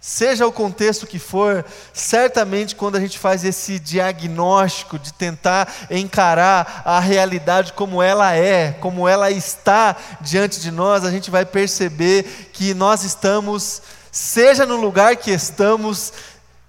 Seja 0.08 0.48
o 0.48 0.54
contexto 0.54 1.06
que 1.06 1.20
for, 1.20 1.66
certamente 1.92 2.78
quando 2.78 2.96
a 2.96 3.00
gente 3.00 3.20
faz 3.20 3.44
esse 3.44 3.78
diagnóstico 3.78 4.98
de 4.98 5.12
tentar 5.12 5.70
encarar 5.90 6.82
a 6.86 6.98
realidade 7.00 7.74
como 7.74 8.02
ela 8.02 8.34
é, 8.34 8.72
como 8.72 9.06
ela 9.06 9.30
está 9.32 9.98
diante 10.22 10.62
de 10.62 10.72
nós, 10.72 11.04
a 11.04 11.12
gente 11.12 11.30
vai 11.30 11.46
perceber 11.46 12.50
que 12.54 12.74
nós 12.74 13.04
estamos, 13.04 13.82
seja 14.18 14.66
no 14.66 14.78
lugar 14.78 15.16
que 15.16 15.30
estamos, 15.30 16.12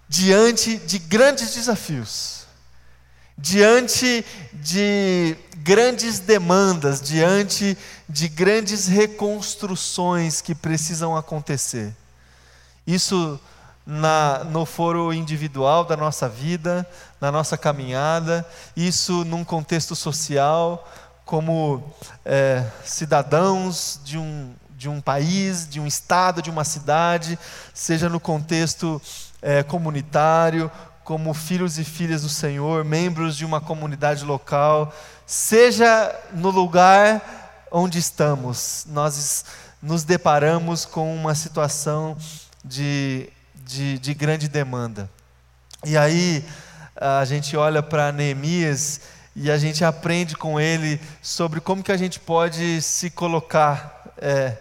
diante 0.07 0.77
de 0.77 0.99
grandes 0.99 1.55
desafios, 1.55 2.47
diante 3.39 4.23
de 4.53 5.35
grandes 5.57 6.19
demandas, 6.19 7.01
diante 7.01 7.77
de 8.07 8.29
grandes 8.29 8.87
reconstruções 8.87 10.43
que 10.43 10.55
precisam 10.55 11.17
acontecer. 11.17 11.95
Isso 12.87 13.41
na, 13.87 14.45
no 14.45 14.67
foro 14.67 15.11
individual 15.11 15.87
da 15.87 15.97
nossa 15.97 16.29
vida, 16.29 16.87
na 17.19 17.33
nossa 17.33 17.57
caminhada, 17.57 18.47
isso 18.77 19.25
num 19.25 19.43
contexto 19.43 19.97
social, 19.97 20.87
como 21.25 21.83
é, 22.27 22.63
cidadãos 22.85 24.01
de 24.05 24.19
um, 24.19 24.55
de 24.79 24.89
um 24.89 25.01
país, 25.01 25.69
de 25.69 25.81
um 25.81 25.87
estado, 25.89 26.41
de 26.41 26.51
uma 26.51 26.63
cidade, 26.63 27.37
seja 27.75 28.09
no 28.09 28.21
contexto 28.21 29.03
é, 29.43 29.65
comunitário, 29.65 30.71
como 31.03 31.35
filhos 31.35 31.81
e 31.81 31.85
filhas 31.85 32.23
do 32.23 32.29
Senhor, 32.29 32.85
membros 32.85 33.37
de 33.37 33.45
uma 33.45 33.61
comunidade 33.61 34.25
local, 34.25 34.95
seja 35.27 36.15
no 36.33 36.51
lugar 36.51 37.67
onde 37.73 37.99
estamos, 37.99 38.87
nós 38.89 39.45
nos 39.83 40.05
deparamos 40.05 40.85
com 40.85 41.13
uma 41.13 41.35
situação 41.35 42.17
de, 42.65 43.29
de, 43.57 43.99
de 43.99 44.15
grande 44.15 44.49
demanda. 44.49 45.11
E 45.85 45.97
aí 45.97 46.45
a 46.95 47.25
gente 47.25 47.57
olha 47.57 47.83
para 47.83 48.13
Neemias 48.13 49.01
e 49.35 49.51
a 49.51 49.59
gente 49.59 49.85
aprende 49.85 50.37
com 50.37 50.61
ele 50.61 51.01
sobre 51.21 51.61
como 51.61 51.83
que 51.83 51.93
a 51.93 51.97
gente 51.97 52.21
pode 52.21 52.81
se 52.81 53.11
colocar 53.11 54.13
é, 54.19 54.57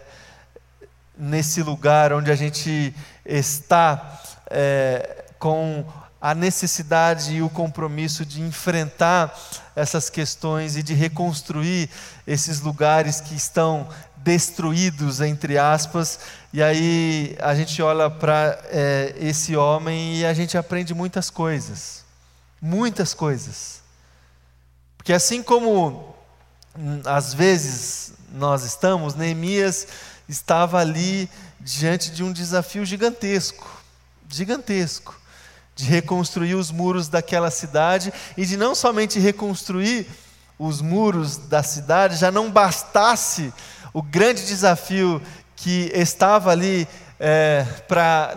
nesse 1.18 1.62
lugar 1.62 2.12
onde 2.12 2.30
a 2.30 2.36
gente 2.36 2.94
está 3.24 4.20
é, 4.50 5.24
com 5.38 5.84
a 6.20 6.34
necessidade 6.34 7.34
e 7.34 7.42
o 7.42 7.50
compromisso 7.50 8.24
de 8.24 8.40
enfrentar 8.40 9.36
essas 9.74 10.10
questões 10.10 10.76
e 10.76 10.82
de 10.82 10.94
reconstruir 10.94 11.88
esses 12.26 12.60
lugares 12.60 13.20
que 13.20 13.34
estão 13.34 13.88
destruídos, 14.16 15.20
entre 15.20 15.56
aspas, 15.56 16.18
e 16.52 16.62
aí 16.62 17.36
a 17.40 17.54
gente 17.54 17.80
olha 17.80 18.10
para 18.10 18.58
é, 18.64 19.14
esse 19.18 19.56
homem 19.56 20.16
e 20.16 20.26
a 20.26 20.34
gente 20.34 20.58
aprende 20.58 20.92
muitas 20.92 21.30
coisas, 21.30 22.04
muitas 22.60 23.14
coisas. 23.14 23.80
Porque 24.96 25.12
assim 25.12 25.42
como 25.42 26.16
às 27.04 27.32
vezes 27.32 28.12
nós 28.32 28.64
estamos, 28.64 29.14
Neemias 29.14 29.86
estava 30.28 30.78
ali 30.78 31.28
diante 31.60 32.10
de 32.10 32.22
um 32.22 32.32
desafio 32.32 32.84
gigantesco, 32.84 33.66
gigantesco, 34.28 35.18
de 35.74 35.84
reconstruir 35.84 36.54
os 36.54 36.70
muros 36.70 37.08
daquela 37.08 37.50
cidade. 37.50 38.12
E 38.36 38.44
de 38.44 38.56
não 38.56 38.74
somente 38.74 39.18
reconstruir 39.18 40.06
os 40.58 40.80
muros 40.80 41.36
da 41.36 41.62
cidade, 41.62 42.16
já 42.16 42.30
não 42.30 42.50
bastasse 42.50 43.52
o 43.92 44.02
grande 44.02 44.44
desafio 44.44 45.22
que 45.54 45.90
estava 45.94 46.50
ali 46.50 46.86
é, 47.18 47.64
para 47.86 48.34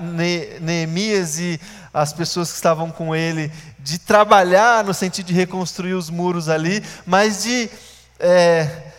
Neemias 0.60 1.39
e 1.39 1.60
as 1.93 2.13
pessoas 2.13 2.50
que 2.50 2.55
estavam 2.55 2.89
com 2.89 3.15
ele, 3.15 3.51
de 3.79 4.00
trabalhar 4.00 4.83
no 4.83 4.93
sentido 4.93 5.25
de 5.27 5.33
reconstruir 5.33 5.93
os 5.93 6.10
muros 6.10 6.48
ali, 6.48 6.83
mas 7.05 7.43
de 7.43 7.69
é, 8.19 8.90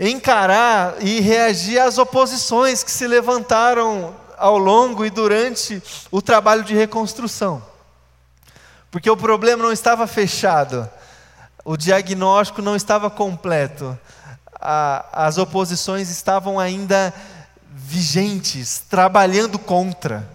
encarar 0.00 0.96
e 1.00 1.20
reagir 1.20 1.78
às 1.78 1.98
oposições 1.98 2.82
que 2.82 2.90
se 2.90 3.06
levantaram 3.06 4.16
ao 4.38 4.56
longo 4.56 5.04
e 5.04 5.10
durante 5.10 5.82
o 6.10 6.22
trabalho 6.22 6.64
de 6.64 6.74
reconstrução. 6.74 7.62
Porque 8.90 9.10
o 9.10 9.16
problema 9.16 9.62
não 9.62 9.70
estava 9.70 10.06
fechado, 10.06 10.88
o 11.62 11.76
diagnóstico 11.76 12.62
não 12.62 12.74
estava 12.74 13.10
completo, 13.10 13.96
a, 14.58 15.26
as 15.26 15.36
oposições 15.36 16.08
estavam 16.08 16.58
ainda 16.58 17.12
vigentes, 17.70 18.82
trabalhando 18.88 19.58
contra, 19.58 20.26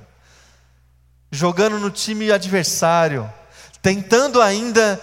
jogando 1.31 1.79
no 1.79 1.89
time 1.89 2.31
adversário, 2.31 3.27
tentando 3.81 4.39
ainda 4.39 5.01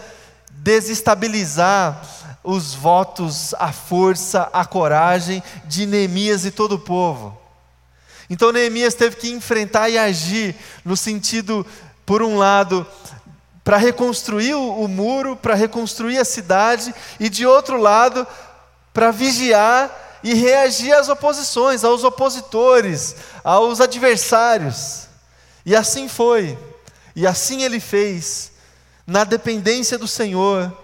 desestabilizar 0.50 2.00
os 2.44 2.74
votos, 2.74 3.54
a 3.54 3.72
força, 3.72 4.48
a 4.52 4.64
coragem 4.64 5.42
de 5.64 5.86
Neemias 5.86 6.44
e 6.44 6.50
todo 6.50 6.76
o 6.76 6.78
povo. 6.78 7.38
Então 8.28 8.52
Neemias 8.52 8.94
teve 8.94 9.16
que 9.16 9.30
enfrentar 9.30 9.88
e 9.88 9.98
agir 9.98 10.56
no 10.84 10.96
sentido, 10.96 11.66
por 12.04 12.22
um 12.22 12.36
lado, 12.36 12.86
para 13.62 13.76
reconstruir 13.76 14.54
o, 14.54 14.88
muro, 14.88 15.36
para 15.36 15.54
reconstruir 15.54 16.18
a 16.18 16.24
cidade, 16.24 16.92
e 17.20 17.28
de 17.28 17.46
outro 17.46 17.76
lado, 17.76 18.26
para 18.92 19.10
vigiar 19.10 20.20
e 20.22 20.34
reagir 20.34 20.92
às 20.92 21.08
oposições, 21.08 21.84
aos 21.84 22.04
opositores, 22.04 23.16
aos 23.44 23.80
adversários. 23.80 25.08
E 25.64 25.76
assim 25.76 26.08
foi, 26.08 26.58
e 27.14 27.26
assim 27.26 27.62
ele 27.62 27.78
fez, 27.78 28.52
na 29.06 29.24
dependência 29.24 29.96
do 29.96 30.08
Senhor, 30.08 30.76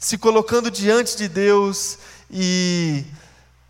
se 0.00 0.16
colocando 0.16 0.70
diante 0.70 1.14
de 1.14 1.28
Deus 1.28 1.98
e 2.30 3.04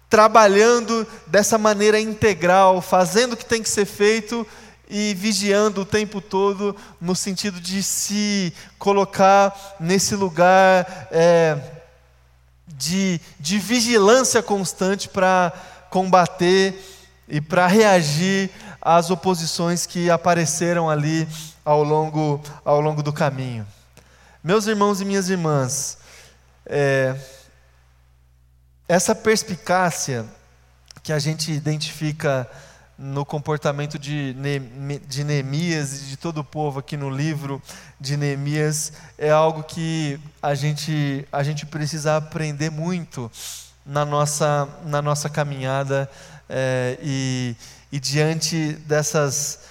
trabalhando 0.09 1.05
dessa 1.27 1.59
maneira 1.59 1.99
integral, 1.99 2.81
fazendo 2.81 3.33
o 3.33 3.37
que 3.37 3.45
tem 3.45 3.61
que 3.61 3.69
ser 3.69 3.85
feito 3.85 4.47
e 4.89 5.13
vigiando 5.15 5.83
o 5.83 5.85
tempo 5.85 6.21
todo, 6.21 6.75
no 7.01 7.17
sentido 7.17 7.61
de 7.61 7.83
se 7.83 8.53
colocar 8.79 9.77
nesse 9.81 10.15
lugar 10.15 11.09
é, 11.11 11.59
de, 12.67 13.21
de 13.39 13.59
vigilância 13.59 14.43
constante 14.43 15.09
para 15.09 15.53
combater 15.91 16.77
e 17.29 17.41
para 17.41 17.67
reagir 17.67 18.51
às 18.81 19.11
oposições 19.11 19.85
que 19.85 20.09
apareceram 20.11 20.89
ali 20.89 21.29
ao 21.65 21.83
longo, 21.83 22.41
ao 22.65 22.81
longo 22.81 23.03
do 23.03 23.13
caminho. 23.13 23.67
Meus 24.43 24.67
irmãos 24.67 25.01
e 25.01 25.05
minhas 25.05 25.29
irmãs, 25.29 26.00
é, 26.73 27.17
essa 28.89 29.13
perspicácia 29.13 30.25
que 31.03 31.13
a 31.13 31.19
gente 31.19 31.51
identifica 31.51 32.49
no 32.97 33.25
comportamento 33.25 33.99
de, 33.99 34.37
de 35.09 35.25
Neemias 35.25 36.03
e 36.03 36.05
de 36.07 36.17
todo 36.17 36.39
o 36.39 36.45
povo 36.45 36.79
aqui 36.79 36.97
no 36.97 37.11
livro 37.11 37.61
de 37.99 38.17
Neemias 38.17 38.93
é 39.19 39.31
algo 39.31 39.65
que 39.65 40.21
a 40.41 40.55
gente, 40.55 41.27
a 41.33 41.43
gente 41.43 41.67
precisa 41.67 42.17
aprender 42.17 42.71
muito 42.71 43.31
na 43.85 44.05
nossa, 44.05 44.69
na 44.85 45.03
nossa 45.03 45.29
caminhada 45.29 46.09
é, 46.49 46.99
e, 47.03 47.57
e 47.91 47.99
diante 47.99 48.75
dessas 48.87 49.70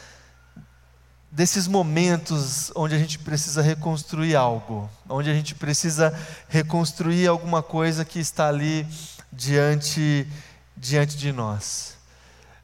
desses 1.32 1.68
momentos 1.68 2.72
onde 2.76 2.96
a 2.96 2.98
gente 2.98 3.20
precisa 3.20 3.62
reconstruir 3.62 4.36
algo, 4.36 4.90
onde 5.08 5.30
a 5.30 5.34
gente 5.34 5.54
precisa 5.54 6.14
reconstruir 6.48 7.28
alguma 7.28 7.62
coisa 7.62 8.04
que 8.04 8.20
está 8.20 8.48
ali 8.48 8.88
diante, 9.32 10.28
diante 10.76 11.16
de 11.18 11.32
nós. 11.32 11.96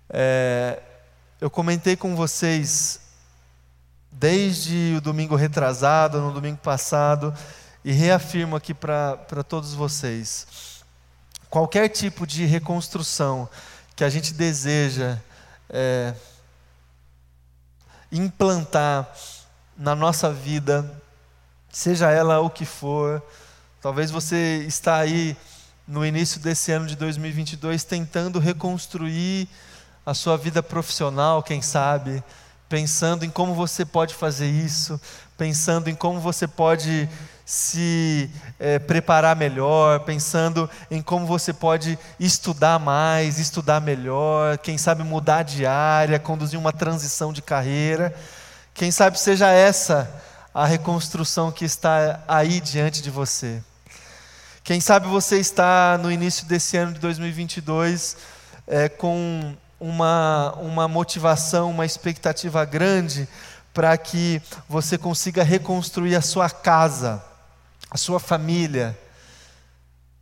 É, 0.09 0.81
eu 1.39 1.49
comentei 1.49 1.95
com 1.95 2.15
vocês 2.15 2.99
desde 4.11 4.95
o 4.97 5.01
domingo 5.01 5.35
retrasado, 5.35 6.21
no 6.21 6.31
domingo 6.31 6.57
passado, 6.57 7.33
e 7.83 7.91
reafirmo 7.91 8.55
aqui 8.55 8.73
para 8.73 9.43
todos 9.47 9.73
vocês: 9.73 10.81
qualquer 11.49 11.89
tipo 11.89 12.25
de 12.25 12.45
reconstrução 12.45 13.47
que 13.95 14.03
a 14.03 14.09
gente 14.09 14.33
deseja, 14.33 15.19
é, 15.69 16.13
implantar 18.11 19.09
na 19.77 19.95
nossa 19.95 20.31
vida, 20.31 20.89
seja 21.71 22.11
ela 22.11 22.39
o 22.39 22.49
que 22.49 22.65
for. 22.65 23.21
Talvez 23.81 24.09
você 24.09 24.63
está 24.67 24.97
aí 24.97 25.35
no 25.87 26.05
início 26.05 26.39
desse 26.39 26.71
ano 26.71 26.87
de 26.87 26.95
2022 26.95 27.83
tentando 27.83 28.39
reconstruir 28.39 29.47
a 30.05 30.13
sua 30.13 30.37
vida 30.37 30.61
profissional, 30.61 31.43
quem 31.43 31.61
sabe, 31.61 32.23
pensando 32.67 33.23
em 33.23 33.29
como 33.29 33.53
você 33.53 33.85
pode 33.85 34.13
fazer 34.13 34.47
isso, 34.47 34.99
pensando 35.37 35.89
em 35.89 35.95
como 35.95 36.19
você 36.19 36.47
pode 36.47 37.07
se 37.45 38.29
é, 38.59 38.79
preparar 38.79 39.35
melhor, 39.35 39.99
pensando 39.99 40.67
em 40.89 41.01
como 41.01 41.27
você 41.27 41.53
pode 41.53 41.97
estudar 42.19 42.79
mais, 42.79 43.37
estudar 43.37 43.79
melhor, 43.79 44.57
quem 44.57 44.77
sabe 44.77 45.03
mudar 45.03 45.43
de 45.43 45.65
área, 45.65 46.17
conduzir 46.19 46.59
uma 46.59 46.73
transição 46.73 47.31
de 47.31 47.43
carreira. 47.43 48.15
Quem 48.73 48.89
sabe 48.89 49.19
seja 49.19 49.51
essa 49.51 50.11
a 50.53 50.65
reconstrução 50.65 51.51
que 51.51 51.65
está 51.65 52.23
aí 52.27 52.59
diante 52.59 53.01
de 53.01 53.11
você. 53.11 53.61
Quem 54.63 54.79
sabe 54.79 55.07
você 55.07 55.37
está 55.37 55.99
no 56.01 56.11
início 56.11 56.47
desse 56.47 56.77
ano 56.77 56.93
de 56.93 56.99
2022 56.99 58.17
é, 58.65 58.89
com 58.89 59.55
uma, 59.79 60.53
uma 60.59 60.87
motivação, 60.87 61.71
uma 61.71 61.85
expectativa 61.85 62.63
grande 62.65 63.27
para 63.73 63.97
que 63.97 64.41
você 64.69 64.97
consiga 64.97 65.43
reconstruir 65.43 66.15
a 66.15 66.21
sua 66.21 66.49
casa 66.49 67.21
a 67.95 67.97
sua 67.97 68.19
família, 68.19 68.97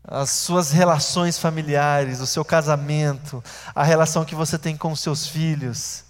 as 0.03 0.29
suas 0.29 0.71
relações 0.71 1.39
familiares, 1.39 2.19
o 2.19 2.27
seu 2.27 2.45
casamento, 2.45 3.43
a 3.73 3.83
relação 3.83 4.23
que 4.23 4.35
você 4.35 4.59
tem 4.59 4.77
com 4.77 4.95
seus 4.95 5.25
filhos. 5.25 6.03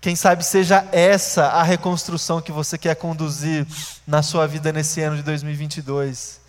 Quem 0.00 0.14
sabe 0.14 0.44
seja 0.44 0.86
essa 0.92 1.46
a 1.46 1.64
reconstrução 1.64 2.40
que 2.40 2.52
você 2.52 2.78
quer 2.78 2.94
conduzir 2.94 3.66
na 4.06 4.22
sua 4.22 4.46
vida 4.46 4.72
nesse 4.72 5.00
ano 5.00 5.16
de 5.16 5.22
2022. 5.22 6.43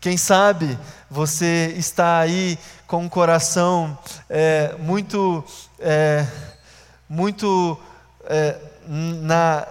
Quem 0.00 0.16
sabe 0.16 0.78
você 1.10 1.74
está 1.76 2.20
aí 2.20 2.56
com 2.86 3.02
um 3.02 3.08
coração 3.08 3.98
é, 4.30 4.76
muito, 4.78 5.44
é, 5.80 6.24
muito 7.08 7.76
é, 8.26 8.56
na, 8.86 9.66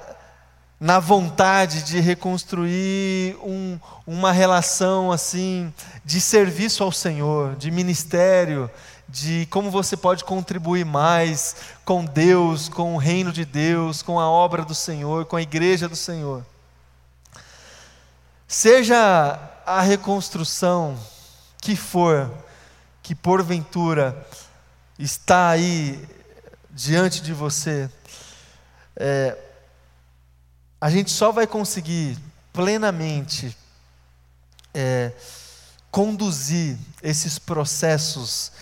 na 0.77 0.99
vontade 0.99 1.83
de 1.83 2.01
reconstruir 2.01 3.37
um, 3.41 3.79
uma 4.05 4.33
relação 4.33 5.13
assim 5.13 5.73
de 6.03 6.19
serviço 6.19 6.83
ao 6.83 6.91
Senhor, 6.91 7.55
de 7.55 7.71
ministério, 7.71 8.69
de 9.07 9.47
como 9.49 9.71
você 9.71 9.95
pode 9.95 10.25
contribuir 10.25 10.83
mais 10.83 11.55
com 11.85 12.03
Deus, 12.03 12.67
com 12.67 12.95
o 12.95 12.97
reino 12.97 13.31
de 13.31 13.45
Deus, 13.45 14.01
com 14.01 14.19
a 14.19 14.29
obra 14.29 14.65
do 14.65 14.75
Senhor, 14.75 15.25
com 15.25 15.37
a 15.37 15.41
igreja 15.41 15.87
do 15.87 15.95
Senhor. 15.95 16.45
Seja 18.45 19.55
a 19.67 19.81
reconstrução 19.81 20.97
que 21.61 21.75
for, 21.75 22.33
que 23.03 23.13
porventura 23.13 24.25
está 24.97 25.49
aí 25.49 26.07
diante 26.71 27.21
de 27.21 27.33
você, 27.33 27.89
é, 28.95 29.37
a 30.79 30.89
gente 30.89 31.11
só 31.11 31.33
vai 31.33 31.45
conseguir 31.45 32.17
plenamente 32.53 33.57
é, 34.73 35.11
conduzir 35.91 36.77
esses 37.03 37.37
processos 37.37 38.53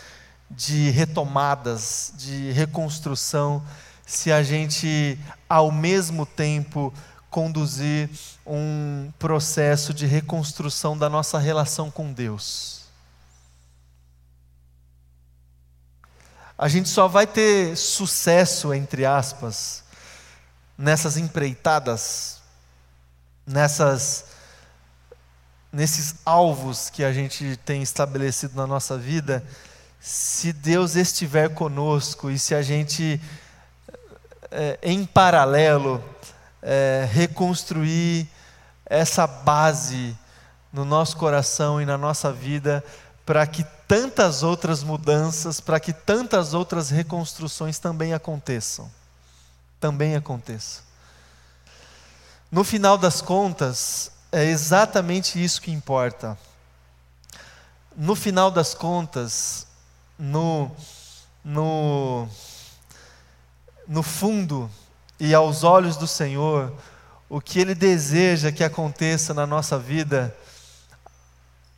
de 0.50 0.90
retomadas, 0.90 2.14
de 2.16 2.52
reconstrução, 2.52 3.64
se 4.08 4.32
a 4.32 4.42
gente, 4.42 5.20
ao 5.48 5.72
mesmo 5.72 6.26
tempo, 6.26 6.92
conduzir 7.36 8.10
um 8.48 9.12
processo 9.20 9.94
de 9.94 10.06
reconstrução 10.06 10.98
da 10.98 11.10
nossa 11.10 11.38
relação 11.38 11.92
com 11.92 12.14
Deus. 12.14 12.86
A 16.58 16.70
gente 16.70 16.88
só 16.88 17.10
vai 17.10 17.28
ter 17.28 17.76
sucesso, 17.76 18.74
entre 18.74 19.06
aspas, 19.06 19.84
nessas 20.78 21.18
empreitadas, 21.18 22.40
nessas 23.46 24.28
nesses 25.74 26.16
alvos 26.26 26.90
que 26.90 27.04
a 27.04 27.12
gente 27.12 27.58
tem 27.66 27.82
estabelecido 27.82 28.56
na 28.56 28.66
nossa 28.66 28.98
vida, 28.98 29.44
se 30.00 30.54
Deus 30.54 30.96
estiver 30.96 31.50
conosco 31.50 32.32
e 32.32 32.40
se 32.40 32.56
a 32.56 32.62
gente, 32.62 33.20
é, 34.50 34.80
em 34.82 35.06
paralelo, 35.06 36.02
é, 36.66 37.08
reconstruir 37.12 38.28
essa 38.88 39.28
base 39.28 40.18
no 40.74 40.84
nosso 40.84 41.16
coração 41.16 41.80
e 41.80 41.86
na 41.86 41.98
nossa 41.98 42.34
vida, 42.34 42.84
para 43.24 43.46
que 43.46 43.64
tantas 43.88 44.42
outras 44.42 44.82
mudanças, 44.82 45.60
para 45.62 45.80
que 45.80 45.94
tantas 45.94 46.56
outras 46.56 46.90
reconstruções 46.90 47.78
também 47.78 48.14
aconteçam. 48.14 48.92
Também 49.80 50.16
aconteçam. 50.16 50.84
No 52.52 52.64
final 52.64 52.98
das 52.98 53.22
contas, 53.22 54.12
é 54.32 54.44
exatamente 54.46 55.42
isso 55.42 55.62
que 55.62 55.72
importa. 55.72 56.38
No 57.96 58.16
final 58.16 58.50
das 58.50 58.74
contas, 58.74 59.68
no, 60.18 60.72
no, 61.44 62.28
no 63.88 64.02
fundo 64.04 64.70
e 65.20 65.34
aos 65.34 65.64
olhos 65.64 65.98
do 65.98 66.08
Senhor, 66.08 66.74
o 67.30 67.42
que 67.42 67.60
Ele 67.60 67.74
deseja 67.74 68.52
que 68.52 68.64
aconteça 68.64 69.34
na 69.34 69.48
nossa 69.48 69.78
vida, 69.80 70.36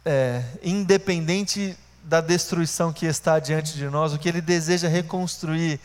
é, 0.03 0.43
independente 0.63 1.77
da 2.03 2.21
destruição 2.21 2.93
que 2.93 3.05
está 3.05 3.39
diante 3.39 3.73
de 3.73 3.89
nós, 3.89 4.13
o 4.13 4.19
que 4.19 4.29
Ele 4.29 4.41
deseja 4.41 4.87
reconstruir 4.87 5.79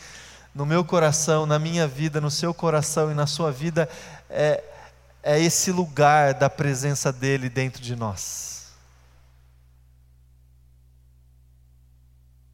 no 0.54 0.66
meu 0.66 0.84
coração, 0.84 1.46
na 1.46 1.58
minha 1.58 1.86
vida, 1.86 2.20
no 2.20 2.30
seu 2.30 2.52
coração 2.52 3.10
e 3.10 3.14
na 3.14 3.26
sua 3.26 3.50
vida, 3.50 3.88
é, 4.28 4.62
é 5.22 5.40
esse 5.40 5.70
lugar 5.72 6.34
da 6.34 6.50
presença 6.50 7.12
dEle 7.12 7.48
dentro 7.48 7.82
de 7.82 7.96
nós. 7.96 8.72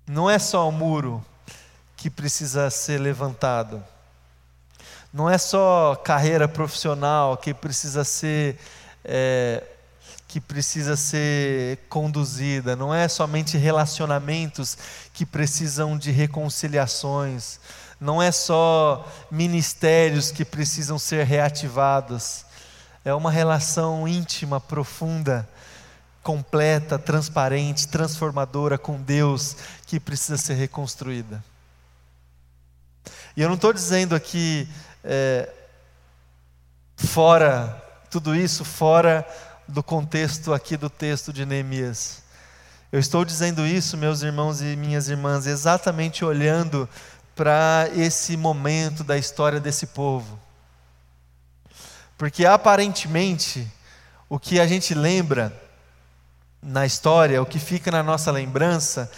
Não 0.07 0.29
é 0.31 0.39
só 0.39 0.67
o 0.69 0.73
muro 0.73 1.25
que 1.97 2.09
precisa 2.09 2.71
ser 2.71 2.99
levantado, 2.99 3.85
não 5.12 5.29
é 5.29 5.38
só 5.38 5.94
carreira 5.97 6.47
profissional 6.47 7.37
que 7.37 7.55
precisa 7.55 8.05
ser 8.05 8.59
é, 9.05 9.62
que 10.29 10.40
precisa 10.40 10.94
ser 10.94 11.79
conduzida, 11.88 12.77
não 12.77 12.94
é 12.94 13.09
somente 13.09 13.57
relacionamentos 13.57 14.77
que 15.14 15.25
precisam 15.25 15.97
de 15.97 16.11
reconciliações, 16.11 17.59
não 17.99 18.23
é 18.23 18.31
só 18.31 19.11
ministérios 19.31 20.31
que 20.31 20.44
precisam 20.44 20.99
ser 20.99 21.25
reativados, 21.25 22.44
é 23.03 23.14
uma 23.14 23.31
relação 23.31 24.07
íntima, 24.07 24.61
profunda, 24.61 25.49
completa, 26.23 26.99
transparente, 26.99 27.88
transformadora 27.88 28.77
com 28.77 29.01
Deus 29.01 29.57
que 29.87 29.99
precisa 29.99 30.37
ser 30.37 30.55
reconstruída. 30.55 31.42
E 33.35 33.40
eu 33.40 33.49
não 33.49 33.55
estou 33.55 33.73
dizendo 33.73 34.14
aqui, 34.14 34.68
é, 35.05 35.49
fora 36.97 37.83
tudo 38.11 38.35
isso, 38.35 38.65
fora 38.65 39.27
do 39.67 39.83
contexto 39.83 40.53
aqui 40.53 40.77
do 40.77 40.89
texto 40.89 41.33
de 41.33 41.45
Neemias. 41.45 42.23
Eu 42.91 42.99
estou 42.99 43.25
dizendo 43.25 43.67
isso, 43.67 43.97
meus 43.99 44.23
irmãos 44.23 44.63
e 44.63 44.75
minhas 44.77 45.09
irmãs, 45.09 45.47
exatamente 45.47 46.25
olhando 46.25 46.89
para 47.37 47.89
esse 47.95 48.37
momento 48.37 49.05
da 49.05 49.19
história 49.19 49.61
desse 49.61 49.89
povo. 49.89 50.41
Porque 52.17 52.47
aparentemente, 52.47 53.71
o 54.29 54.39
que 54.39 54.59
a 54.59 54.67
gente 54.67 54.95
lembra 54.95 55.53
na 56.63 56.87
história, 56.87 57.41
o 57.41 57.47
que 57.47 57.59
fica 57.59 57.91
na 57.91 58.03
nossa 58.03 58.33
lembrança, 58.33 59.11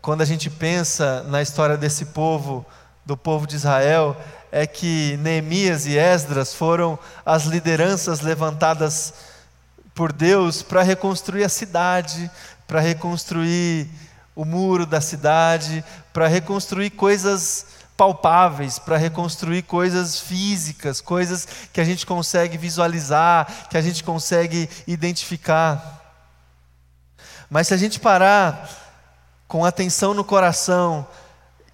quando 0.00 0.22
a 0.22 0.24
gente 0.24 0.48
pensa 0.48 1.22
na 1.24 1.42
história 1.42 1.76
desse 1.76 2.06
povo, 2.06 2.64
do 3.04 3.16
povo 3.16 3.46
de 3.46 3.56
Israel, 3.56 4.16
é 4.52 4.66
que 4.66 5.16
Neemias 5.18 5.86
e 5.86 5.96
Esdras 5.96 6.54
foram 6.54 6.98
as 7.24 7.44
lideranças 7.44 8.20
levantadas 8.20 9.14
por 9.94 10.12
Deus 10.12 10.62
para 10.62 10.82
reconstruir 10.82 11.44
a 11.44 11.48
cidade, 11.48 12.30
para 12.66 12.80
reconstruir 12.80 13.88
o 14.34 14.44
muro 14.44 14.86
da 14.86 15.00
cidade, 15.00 15.84
para 16.12 16.26
reconstruir 16.26 16.90
coisas 16.90 17.66
palpáveis, 17.96 18.78
para 18.78 18.96
reconstruir 18.96 19.62
coisas 19.62 20.18
físicas, 20.18 21.00
coisas 21.00 21.46
que 21.72 21.80
a 21.80 21.84
gente 21.84 22.06
consegue 22.06 22.56
visualizar, 22.56 23.68
que 23.68 23.76
a 23.76 23.82
gente 23.82 24.02
consegue 24.02 24.70
identificar. 24.86 26.00
Mas 27.50 27.68
se 27.68 27.74
a 27.74 27.76
gente 27.76 28.00
parar 28.00 28.70
com 29.46 29.64
atenção 29.64 30.14
no 30.14 30.24
coração 30.24 31.06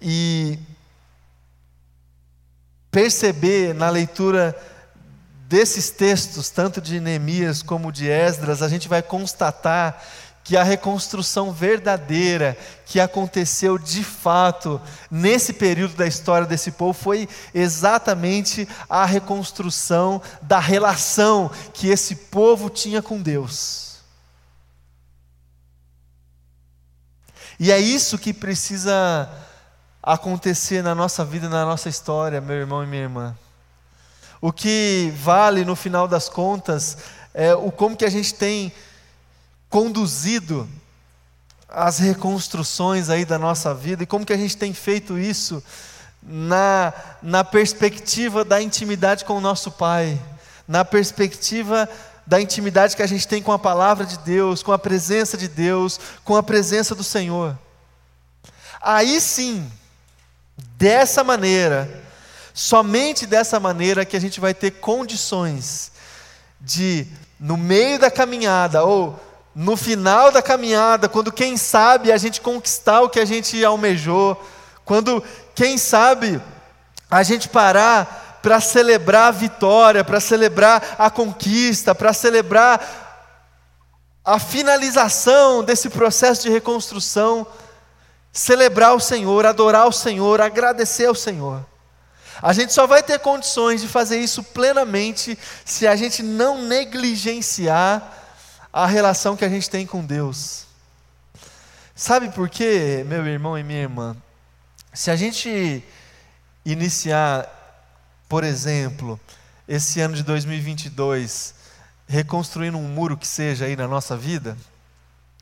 e 0.01 0.59
perceber 2.97 3.75
na 3.75 3.91
leitura 3.91 4.57
desses 5.47 5.91
textos, 5.91 6.49
tanto 6.49 6.81
de 6.81 6.99
Neemias 6.99 7.61
como 7.61 7.91
de 7.91 8.09
Esdras, 8.09 8.63
a 8.63 8.67
gente 8.67 8.87
vai 8.87 9.03
constatar 9.03 10.03
que 10.43 10.57
a 10.57 10.63
reconstrução 10.63 11.51
verdadeira 11.51 12.57
que 12.87 12.99
aconteceu 12.99 13.77
de 13.77 14.03
fato 14.03 14.81
nesse 15.11 15.53
período 15.53 15.93
da 15.95 16.07
história 16.07 16.47
desse 16.47 16.71
povo 16.71 16.93
foi 16.93 17.29
exatamente 17.53 18.67
a 18.89 19.05
reconstrução 19.05 20.19
da 20.41 20.57
relação 20.57 21.51
que 21.75 21.89
esse 21.89 22.15
povo 22.15 22.67
tinha 22.67 23.03
com 23.03 23.21
Deus. 23.21 23.97
E 27.59 27.71
é 27.71 27.77
isso 27.77 28.17
que 28.17 28.33
precisa 28.33 29.29
acontecer 30.13 30.81
na 30.81 30.95
nossa 30.95 31.25
vida, 31.25 31.49
na 31.49 31.65
nossa 31.65 31.89
história, 31.89 32.39
meu 32.39 32.55
irmão 32.55 32.81
e 32.81 32.87
minha 32.87 33.01
irmã. 33.01 33.35
O 34.39 34.53
que 34.53 35.13
vale 35.17 35.65
no 35.65 35.75
final 35.75 36.07
das 36.07 36.29
contas 36.29 36.97
é 37.33 37.53
o 37.53 37.69
como 37.69 37.97
que 37.97 38.05
a 38.05 38.09
gente 38.09 38.33
tem 38.33 38.71
conduzido 39.69 40.67
as 41.67 41.99
reconstruções 41.99 43.09
aí 43.09 43.25
da 43.25 43.37
nossa 43.37 43.73
vida 43.73 44.03
e 44.03 44.05
como 44.05 44.25
que 44.25 44.31
a 44.31 44.37
gente 44.37 44.55
tem 44.55 44.73
feito 44.73 45.19
isso 45.19 45.61
na, 46.23 46.93
na 47.21 47.43
perspectiva 47.43 48.45
da 48.45 48.61
intimidade 48.61 49.25
com 49.25 49.37
o 49.37 49.41
nosso 49.41 49.71
Pai, 49.71 50.17
na 50.65 50.85
perspectiva 50.85 51.89
da 52.25 52.39
intimidade 52.39 52.95
que 52.95 53.03
a 53.03 53.07
gente 53.07 53.27
tem 53.27 53.43
com 53.43 53.51
a 53.51 53.59
palavra 53.59 54.05
de 54.05 54.17
Deus, 54.19 54.63
com 54.63 54.71
a 54.71 54.79
presença 54.79 55.37
de 55.37 55.49
Deus, 55.49 55.99
com 56.23 56.37
a 56.37 56.43
presença 56.43 56.95
do 56.95 57.03
Senhor. 57.03 57.57
Aí 58.81 59.19
sim, 59.19 59.69
Dessa 60.57 61.23
maneira, 61.23 62.03
somente 62.53 63.25
dessa 63.25 63.59
maneira 63.59 64.05
que 64.05 64.17
a 64.17 64.19
gente 64.19 64.39
vai 64.39 64.53
ter 64.53 64.71
condições 64.71 65.91
de, 66.59 67.05
no 67.39 67.55
meio 67.55 67.99
da 67.99 68.09
caminhada, 68.09 68.83
ou 68.83 69.19
no 69.53 69.77
final 69.77 70.31
da 70.31 70.41
caminhada, 70.41 71.07
quando 71.07 71.31
quem 71.31 71.57
sabe 71.57 72.11
a 72.11 72.17
gente 72.17 72.41
conquistar 72.41 73.01
o 73.01 73.09
que 73.09 73.19
a 73.19 73.25
gente 73.25 73.63
almejou, 73.63 74.39
quando 74.83 75.23
quem 75.53 75.77
sabe 75.77 76.41
a 77.09 77.23
gente 77.23 77.49
parar 77.49 78.39
para 78.41 78.59
celebrar 78.59 79.27
a 79.27 79.31
vitória, 79.31 80.03
para 80.03 80.19
celebrar 80.19 80.95
a 80.97 81.09
conquista, 81.09 81.93
para 81.93 82.13
celebrar 82.13 83.05
a 84.23 84.39
finalização 84.39 85.63
desse 85.63 85.89
processo 85.89 86.43
de 86.43 86.49
reconstrução 86.49 87.47
celebrar 88.37 88.93
o 88.93 88.99
Senhor, 88.99 89.47
adorar 89.47 89.87
o 89.87 89.91
Senhor, 89.91 90.39
agradecer 90.39 91.07
ao 91.07 91.15
Senhor. 91.15 91.65
A 92.39 92.53
gente 92.53 92.71
só 92.71 92.85
vai 92.85 93.01
ter 93.01 93.17
condições 93.17 93.81
de 93.81 93.87
fazer 93.87 94.19
isso 94.19 94.43
plenamente 94.43 95.35
se 95.65 95.87
a 95.87 95.95
gente 95.95 96.21
não 96.21 96.61
negligenciar 96.61 98.13
a 98.71 98.85
relação 98.85 99.35
que 99.35 99.43
a 99.43 99.49
gente 99.49 99.67
tem 99.67 99.87
com 99.87 100.05
Deus. 100.05 100.67
Sabe 101.95 102.29
por 102.29 102.47
quê, 102.47 103.03
meu 103.07 103.25
irmão 103.25 103.57
e 103.57 103.63
minha 103.63 103.81
irmã? 103.81 104.15
Se 104.93 105.09
a 105.09 105.15
gente 105.15 105.83
iniciar, 106.63 107.49
por 108.29 108.43
exemplo, 108.43 109.19
esse 109.67 109.99
ano 109.99 110.15
de 110.15 110.21
2022, 110.21 111.55
reconstruindo 112.07 112.77
um 112.77 112.87
muro 112.87 113.17
que 113.17 113.25
seja 113.25 113.65
aí 113.65 113.75
na 113.75 113.87
nossa 113.87 114.15
vida, 114.15 114.55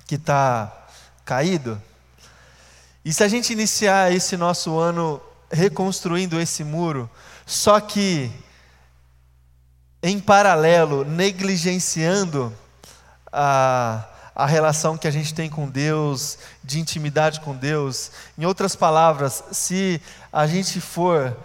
que 0.07 0.15
está 0.15 0.87
caído, 1.25 1.81
e 3.05 3.13
se 3.13 3.23
a 3.23 3.27
gente 3.27 3.53
iniciar 3.53 4.11
esse 4.11 4.35
nosso 4.35 4.79
ano 4.79 5.21
reconstruindo 5.51 6.41
esse 6.41 6.63
muro, 6.63 7.07
só 7.45 7.79
que 7.79 8.31
em 10.01 10.19
paralelo, 10.19 11.05
negligenciando 11.05 12.51
a, 13.31 14.03
a 14.33 14.47
relação 14.47 14.97
que 14.97 15.07
a 15.07 15.11
gente 15.11 15.35
tem 15.35 15.49
com 15.49 15.69
Deus, 15.69 16.39
de 16.63 16.79
intimidade 16.79 17.41
com 17.41 17.55
Deus. 17.55 18.11
Em 18.37 18.45
outras 18.45 18.75
palavras, 18.75 19.43
se 19.51 20.01
a 20.33 20.47
gente 20.47 20.81
for 20.81 21.37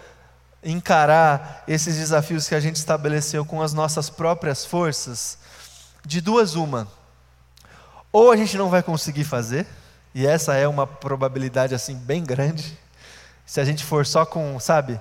encarar 0.63 1.63
esses 1.67 1.95
desafios 1.95 2.47
que 2.47 2.55
a 2.55 2.59
gente 2.59 2.77
estabeleceu 2.77 3.45
com 3.45 3.61
as 3.61 3.71
nossas 3.71 4.09
próprias 4.09 4.65
forças, 4.65 5.37
de 6.03 6.21
duas 6.21 6.55
uma. 6.55 6.87
Ou 8.11 8.31
a 8.31 8.35
gente 8.35 8.57
não 8.57 8.69
vai 8.69 8.81
conseguir 8.81 9.25
fazer, 9.25 9.67
e 10.13 10.27
essa 10.27 10.55
é 10.55 10.67
uma 10.67 10.85
probabilidade 10.85 11.73
assim 11.73 11.95
bem 11.95 12.23
grande. 12.23 12.77
Se 13.45 13.59
a 13.59 13.65
gente 13.65 13.83
for 13.83 14.05
só 14.05 14.25
com, 14.25 14.59
sabe, 14.59 14.99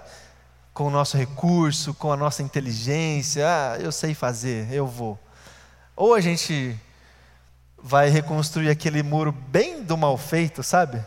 com 0.72 0.86
o 0.86 0.90
nosso 0.90 1.16
recurso, 1.16 1.92
com 1.94 2.12
a 2.12 2.16
nossa 2.16 2.42
inteligência, 2.42 3.44
ah, 3.46 3.76
eu 3.78 3.90
sei 3.90 4.14
fazer, 4.14 4.72
eu 4.72 4.86
vou. 4.86 5.18
Ou 5.96 6.14
a 6.14 6.20
gente 6.20 6.78
vai 7.82 8.08
reconstruir 8.08 8.70
aquele 8.70 9.02
muro 9.02 9.32
bem 9.32 9.82
do 9.82 9.96
mal 9.96 10.16
feito, 10.16 10.62
sabe? 10.62 11.04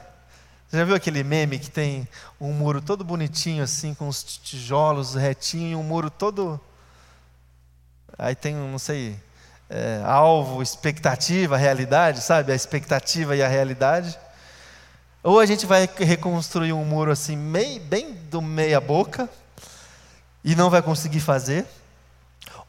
Você 0.68 0.78
já 0.78 0.86
viu 0.86 0.96
aquele 0.96 1.24
meme 1.24 1.60
que 1.60 1.70
tem 1.70 2.08
um 2.42 2.52
muro 2.52 2.82
todo 2.82 3.04
bonitinho 3.04 3.64
assim, 3.64 3.94
com 3.94 4.08
os 4.08 4.24
tijolos 4.24 5.14
retinho 5.16 5.80
um 5.80 5.84
muro 5.84 6.10
todo. 6.10 6.60
Aí 8.18 8.36
tem, 8.36 8.56
não 8.56 8.80
sei, 8.80 9.20
é, 9.76 10.04
alvo, 10.06 10.62
expectativa, 10.62 11.58
realidade, 11.58 12.22
sabe? 12.22 12.52
A 12.52 12.56
expectativa 12.56 13.36
e 13.36 13.42
a 13.42 13.48
realidade. 13.48 14.20
Ou 15.24 15.40
a 15.40 15.48
gente 15.48 15.66
vai 15.66 15.90
reconstruir 15.98 16.74
um 16.74 16.86
muro 16.86 17.10
assim, 17.10 17.36
meio, 17.36 17.82
bem 17.82 18.14
do 18.30 18.40
meia 18.40 18.80
boca, 18.80 19.28
e 20.44 20.56
não 20.56 20.70
vai 20.70 20.84
conseguir 20.84 21.22
fazer. 21.22 21.66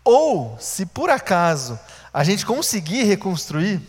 Ou, 0.03 0.57
se 0.59 0.87
por 0.87 1.11
acaso 1.11 1.79
a 2.13 2.25
gente 2.25 2.47
conseguir 2.47 3.03
reconstruir, 3.05 3.83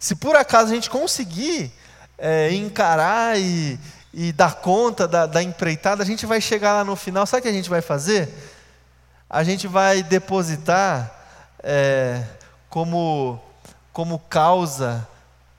se 0.00 0.16
por 0.16 0.34
acaso 0.34 0.72
a 0.72 0.74
gente 0.74 0.90
conseguir 0.90 1.72
é, 2.18 2.52
encarar 2.52 3.38
e, 3.38 3.78
e 4.12 4.32
dar 4.32 4.56
conta 4.56 5.06
da, 5.06 5.26
da 5.26 5.40
empreitada, 5.40 6.02
a 6.02 6.06
gente 6.06 6.26
vai 6.26 6.40
chegar 6.40 6.72
lá 6.72 6.84
no 6.84 6.96
final, 6.96 7.24
sabe 7.24 7.38
o 7.38 7.42
que 7.42 7.48
a 7.48 7.52
gente 7.52 7.70
vai 7.70 7.82
fazer? 7.82 8.28
A 9.30 9.44
gente 9.44 9.68
vai 9.68 10.02
depositar 10.02 11.21
é, 11.62 12.24
como, 12.68 13.40
como 13.92 14.18
causa, 14.18 15.06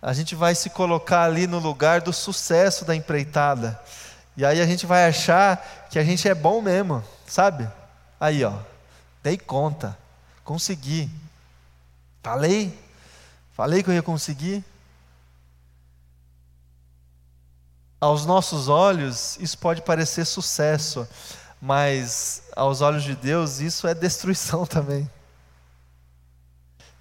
a 0.02 0.14
gente 0.14 0.36
vai 0.36 0.56
se 0.56 0.70
colocar 0.70 1.24
ali 1.24 1.48
no 1.48 1.60
lugar 1.60 2.02
do 2.02 2.12
sucesso 2.12 2.86
da 2.86 2.96
empreitada. 2.96 3.80
E 4.36 4.46
aí 4.46 4.60
a 4.60 4.66
gente 4.66 4.86
vai 4.86 5.06
achar 5.06 5.88
que 5.90 6.00
a 6.00 6.04
gente 6.04 6.28
é 6.28 6.34
bom 6.34 6.62
mesmo, 6.62 7.04
sabe? 7.28 7.70
Aí, 8.20 8.44
ó, 8.44 8.54
dei 9.22 9.38
conta, 9.38 9.98
consegui. 10.44 11.10
Falei, 12.22 12.78
Falei 13.54 13.84
que 13.84 13.90
eu 13.90 13.94
ia 13.94 14.02
conseguir? 14.02 14.66
Aos 18.02 18.26
nossos 18.26 18.68
olhos, 18.68 19.38
isso 19.40 19.58
pode 19.60 19.84
parecer 19.84 20.26
sucesso, 20.26 21.08
mas 21.62 22.42
aos 22.56 22.82
olhos 22.82 23.04
de 23.04 23.16
Deus, 23.16 23.60
isso 23.60 23.88
é 23.88 23.94
destruição 23.94 24.66
também. 24.68 25.10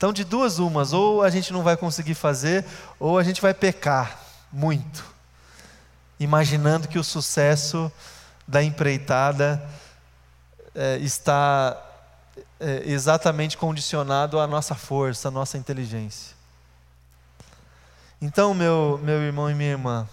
Então, 0.02 0.12
de 0.12 0.24
duas 0.24 0.58
umas, 0.58 0.92
ou 0.92 1.22
a 1.22 1.30
gente 1.30 1.52
não 1.52 1.62
vai 1.62 1.76
conseguir 1.76 2.14
fazer, 2.14 2.64
ou 2.98 3.20
a 3.20 3.22
gente 3.22 3.40
vai 3.40 3.54
pecar 3.54 4.18
muito, 4.52 5.04
imaginando 6.18 6.88
que 6.88 6.98
o 6.98 7.04
sucesso 7.04 7.90
da 8.44 8.64
empreitada 8.64 9.64
é, 10.74 10.96
está 10.96 11.80
é, 12.58 12.82
exatamente 12.84 13.56
condicionado 13.56 14.40
à 14.40 14.46
nossa 14.48 14.74
força, 14.74 15.28
à 15.28 15.30
nossa 15.30 15.56
inteligência. 15.56 16.34
Então, 18.20 18.52
meu, 18.54 18.98
meu 19.04 19.22
irmão 19.22 19.48
e 19.48 19.54
minha 19.54 19.70
irmã, 19.70 20.08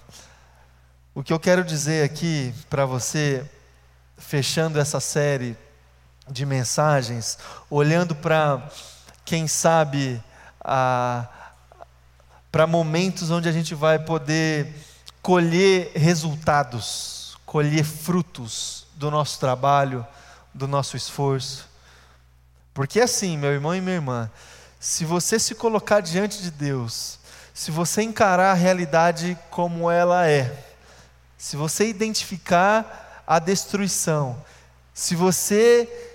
o 1.15 1.23
que 1.23 1.33
eu 1.33 1.39
quero 1.39 1.63
dizer 1.63 2.03
aqui 2.03 2.53
para 2.69 2.85
você, 2.85 3.43
fechando 4.19 4.79
essa 4.79 4.99
série 4.99 5.57
de 6.29 6.45
mensagens, 6.45 7.39
olhando 7.71 8.13
para, 8.13 8.69
quem 9.29 9.47
sabe, 9.47 10.19
para 12.51 12.65
momentos 12.67 13.29
onde 13.29 13.47
a 13.47 13.51
gente 13.51 13.75
vai 13.75 13.99
poder 13.99 14.73
colher 15.21 15.91
resultados, 15.93 17.37
colher 17.45 17.83
frutos 17.83 18.87
do 18.95 19.11
nosso 19.11 19.39
trabalho, 19.39 20.03
do 20.51 20.67
nosso 20.67 20.97
esforço. 20.97 21.69
Porque 22.73 22.99
assim, 22.99 23.37
meu 23.37 23.51
irmão 23.51 23.75
e 23.75 23.81
minha 23.81 23.97
irmã, 23.97 24.31
se 24.79 25.05
você 25.05 25.37
se 25.37 25.53
colocar 25.53 25.99
diante 25.99 26.41
de 26.41 26.49
Deus, 26.49 27.19
se 27.53 27.69
você 27.69 28.01
encarar 28.01 28.49
a 28.49 28.55
realidade 28.55 29.37
como 29.51 29.91
ela 29.91 30.27
é, 30.27 30.71
se 31.37 31.55
você 31.55 31.87
identificar 31.87 33.23
a 33.27 33.37
destruição, 33.37 34.43
se 34.91 35.15
você 35.15 36.08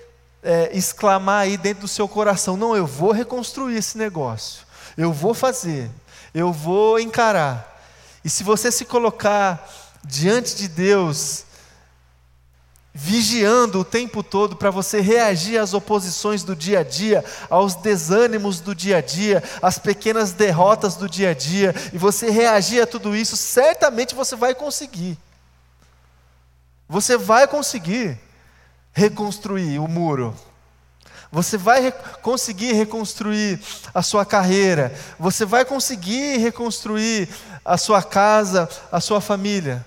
é, 0.44 0.70
exclamar 0.76 1.40
aí 1.40 1.56
dentro 1.56 1.80
do 1.80 1.88
seu 1.88 2.06
coração: 2.06 2.56
não, 2.56 2.76
eu 2.76 2.86
vou 2.86 3.10
reconstruir 3.10 3.76
esse 3.76 3.96
negócio, 3.96 4.62
eu 4.96 5.12
vou 5.12 5.32
fazer, 5.32 5.90
eu 6.34 6.52
vou 6.52 7.00
encarar. 7.00 7.72
E 8.22 8.30
se 8.30 8.44
você 8.44 8.70
se 8.70 8.84
colocar 8.84 9.68
diante 10.04 10.54
de 10.54 10.68
Deus 10.68 11.44
vigiando 12.96 13.80
o 13.80 13.84
tempo 13.84 14.22
todo 14.22 14.54
para 14.54 14.70
você 14.70 15.00
reagir 15.00 15.58
às 15.58 15.74
oposições 15.74 16.44
do 16.44 16.54
dia 16.54 16.78
a 16.78 16.82
dia, 16.84 17.24
aos 17.50 17.74
desânimos 17.74 18.60
do 18.60 18.72
dia 18.72 18.98
a 18.98 19.00
dia, 19.00 19.42
às 19.60 19.80
pequenas 19.80 20.30
derrotas 20.30 20.94
do 20.94 21.08
dia 21.08 21.30
a 21.30 21.34
dia, 21.34 21.74
e 21.92 21.98
você 21.98 22.30
reagir 22.30 22.80
a 22.80 22.86
tudo 22.86 23.16
isso, 23.16 23.36
certamente 23.36 24.14
você 24.14 24.36
vai 24.36 24.54
conseguir. 24.54 25.18
Você 26.88 27.16
vai 27.16 27.48
conseguir 27.48 28.16
reconstruir 28.94 29.78
o 29.78 29.88
muro. 29.88 30.34
Você 31.30 31.58
vai 31.58 31.82
re 31.82 31.92
conseguir 32.22 32.74
reconstruir 32.74 33.60
a 33.92 34.02
sua 34.02 34.24
carreira. 34.24 34.94
Você 35.18 35.44
vai 35.44 35.64
conseguir 35.64 36.38
reconstruir 36.38 37.28
a 37.64 37.76
sua 37.76 38.02
casa, 38.04 38.68
a 38.92 39.00
sua 39.00 39.20
família. 39.20 39.84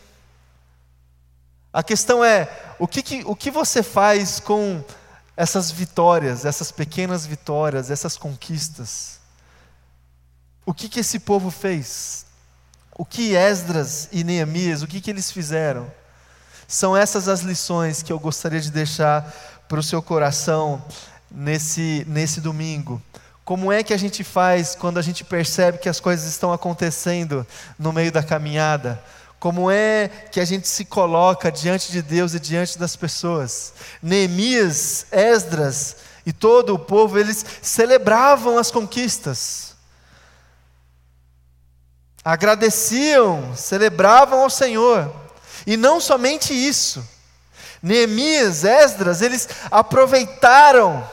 A 1.71 1.81
questão 1.81 2.23
é: 2.23 2.49
o 2.77 2.85
que, 2.85 3.01
que, 3.01 3.23
o 3.25 3.33
que 3.33 3.49
você 3.49 3.81
faz 3.81 4.41
com 4.41 4.83
essas 5.37 5.71
vitórias, 5.71 6.43
essas 6.43 6.69
pequenas 6.69 7.25
vitórias, 7.25 7.89
essas 7.89 8.17
conquistas? 8.17 9.21
O 10.65 10.73
que, 10.73 10.89
que 10.89 10.99
esse 10.99 11.17
povo 11.17 11.49
fez? 11.49 12.25
O 12.93 13.05
que 13.05 13.35
Esdras 13.35 14.09
e 14.11 14.21
Neemias, 14.21 14.81
o 14.81 14.87
que, 14.87 14.99
que 14.99 15.09
eles 15.09 15.31
fizeram? 15.31 15.89
São 16.67 16.97
essas 16.97 17.27
as 17.27 17.41
lições 17.41 18.03
que 18.03 18.11
eu 18.11 18.19
gostaria 18.19 18.59
de 18.59 18.69
deixar 18.69 19.23
para 19.67 19.79
o 19.79 19.83
seu 19.83 20.01
coração 20.01 20.83
nesse, 21.31 22.05
nesse 22.07 22.41
domingo. 22.41 23.01
Como 23.45 23.71
é 23.71 23.81
que 23.81 23.93
a 23.93 23.97
gente 23.97 24.23
faz 24.23 24.75
quando 24.75 24.97
a 24.97 25.01
gente 25.01 25.23
percebe 25.23 25.77
que 25.77 25.87
as 25.87 26.01
coisas 26.01 26.27
estão 26.27 26.51
acontecendo 26.51 27.47
no 27.79 27.93
meio 27.93 28.11
da 28.11 28.21
caminhada? 28.21 29.01
Como 29.39 29.71
é 29.71 30.09
que 30.31 30.39
a 30.39 30.45
gente 30.45 30.67
se 30.67 30.83
coloca 30.83 31.49
diante 31.49 31.91
de 31.91 32.01
Deus 32.01 32.33
e 32.33 32.39
diante 32.39 32.77
das 32.77 32.95
pessoas? 32.95 33.73
Neemias, 34.01 35.05
Esdras 35.11 35.97
e 36.25 36.33
todo 36.33 36.73
o 36.73 36.79
povo, 36.79 37.17
eles 37.17 37.45
celebravam 37.61 38.57
as 38.57 38.69
conquistas. 38.69 39.75
Agradeciam, 42.25 43.55
celebravam 43.55 44.41
ao 44.41 44.49
Senhor. 44.49 45.26
E 45.67 45.75
não 45.75 45.99
somente 45.99 46.53
isso. 46.53 47.05
Neemias, 47.83 48.63
Esdras, 48.63 49.21
eles 49.21 49.49
aproveitaram 49.69 51.05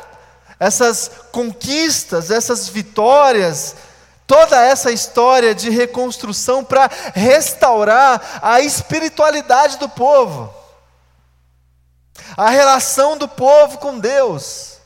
essas 0.61 1.11
conquistas, 1.33 2.31
essas 2.31 2.69
vitórias, 2.69 3.75
toda 4.29 4.57
essa 4.62 4.93
história 4.93 5.57
de 5.57 5.71
reconstrução 5.71 6.64
para 6.64 6.88
restaurar 7.12 8.38
a 8.40 8.61
espiritualidade 8.61 9.77
do 9.79 9.88
povo, 9.88 10.55
a 12.37 12.49
relação 12.49 13.19
do 13.19 13.27
povo 13.27 13.79
com 13.79 13.99
Deus. 13.99 14.79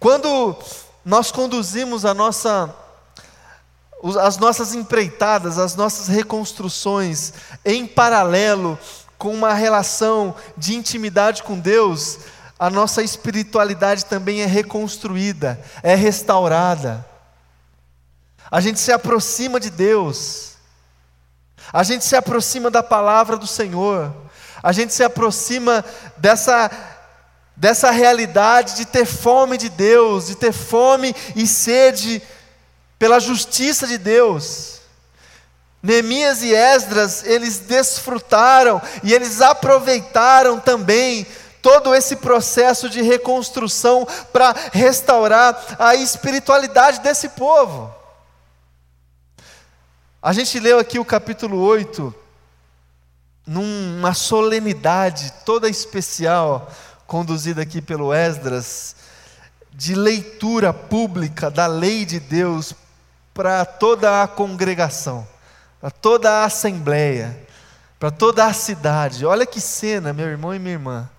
Quando 0.00 0.56
nós 1.04 1.30
conduzimos 1.30 2.06
a 2.06 2.14
nossa, 2.14 2.74
as 4.18 4.36
nossas 4.36 4.74
empreitadas, 4.74 5.58
as 5.58 5.74
nossas 5.74 6.08
reconstruções 6.08 7.32
em 7.64 7.86
paralelo 7.86 8.78
com 9.16 9.32
uma 9.32 9.54
relação 9.54 10.34
de 10.56 10.74
intimidade 10.74 11.42
com 11.42 11.58
Deus, 11.58 12.18
a 12.58 12.68
nossa 12.68 13.02
espiritualidade 13.02 14.04
também 14.04 14.42
é 14.42 14.46
reconstruída, 14.46 15.58
é 15.82 15.94
restaurada. 15.94 17.04
A 18.50 18.60
gente 18.60 18.78
se 18.78 18.92
aproxima 18.92 19.58
de 19.58 19.70
Deus, 19.70 20.52
a 21.72 21.82
gente 21.82 22.04
se 22.04 22.14
aproxima 22.14 22.70
da 22.70 22.82
palavra 22.82 23.38
do 23.38 23.46
Senhor, 23.46 24.14
a 24.62 24.70
gente 24.70 24.92
se 24.92 25.02
aproxima 25.02 25.82
dessa, 26.18 26.70
dessa 27.56 27.90
realidade 27.90 28.76
de 28.76 28.84
ter 28.84 29.06
fome 29.06 29.56
de 29.56 29.70
Deus, 29.70 30.26
de 30.26 30.34
ter 30.34 30.52
fome 30.52 31.16
e 31.34 31.46
sede 31.46 32.22
pela 33.04 33.20
justiça 33.20 33.86
de 33.86 33.98
Deus. 33.98 34.80
Neemias 35.82 36.42
e 36.42 36.54
Esdras, 36.54 37.22
eles 37.22 37.58
desfrutaram 37.58 38.80
e 39.02 39.12
eles 39.12 39.42
aproveitaram 39.42 40.58
também 40.58 41.26
todo 41.60 41.94
esse 41.94 42.16
processo 42.16 42.88
de 42.88 43.02
reconstrução 43.02 44.08
para 44.32 44.54
restaurar 44.72 45.76
a 45.78 45.94
espiritualidade 45.94 47.00
desse 47.00 47.28
povo. 47.28 47.94
A 50.22 50.32
gente 50.32 50.58
leu 50.58 50.78
aqui 50.78 50.98
o 50.98 51.04
capítulo 51.04 51.60
8, 51.60 52.14
numa 53.46 54.14
solenidade 54.14 55.30
toda 55.44 55.68
especial, 55.68 56.72
conduzida 57.06 57.60
aqui 57.60 57.82
pelo 57.82 58.14
Esdras, 58.14 58.96
de 59.70 59.94
leitura 59.94 60.72
pública 60.72 61.50
da 61.50 61.66
lei 61.66 62.06
de 62.06 62.18
Deus 62.18 62.74
para 63.34 63.64
toda 63.66 64.22
a 64.22 64.28
congregação, 64.28 65.26
para 65.80 65.90
toda 65.90 66.30
a 66.30 66.44
assembleia, 66.44 67.36
para 67.98 68.10
toda 68.10 68.46
a 68.46 68.52
cidade. 68.52 69.26
Olha 69.26 69.44
que 69.44 69.60
cena, 69.60 70.12
meu 70.12 70.26
irmão 70.26 70.54
e 70.54 70.58
minha 70.58 70.74
irmã. 70.74 71.10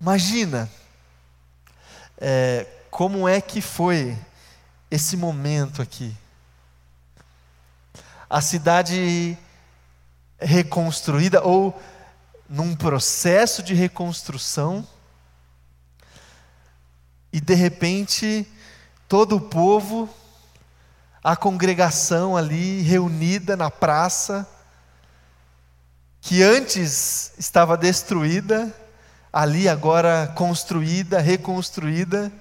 Imagina 0.00 0.68
é, 2.18 2.66
como 2.90 3.28
é 3.28 3.40
que 3.40 3.60
foi 3.60 4.18
esse 4.90 5.16
momento 5.16 5.82
aqui. 5.82 6.16
A 8.28 8.40
cidade 8.40 9.36
reconstruída 10.40 11.42
ou 11.42 11.80
num 12.48 12.74
processo 12.74 13.62
de 13.62 13.74
reconstrução 13.74 14.86
e 17.32 17.40
de 17.40 17.54
repente, 17.54 18.46
todo 19.08 19.36
o 19.36 19.40
povo, 19.40 20.08
a 21.22 21.36
congregação 21.36 22.36
ali 22.36 22.82
reunida 22.82 23.56
na 23.56 23.70
praça, 23.70 24.46
que 26.20 26.42
antes 26.42 27.32
estava 27.38 27.76
destruída, 27.76 28.74
ali 29.32 29.68
agora 29.68 30.32
construída, 30.34 31.20
reconstruída. 31.20 32.32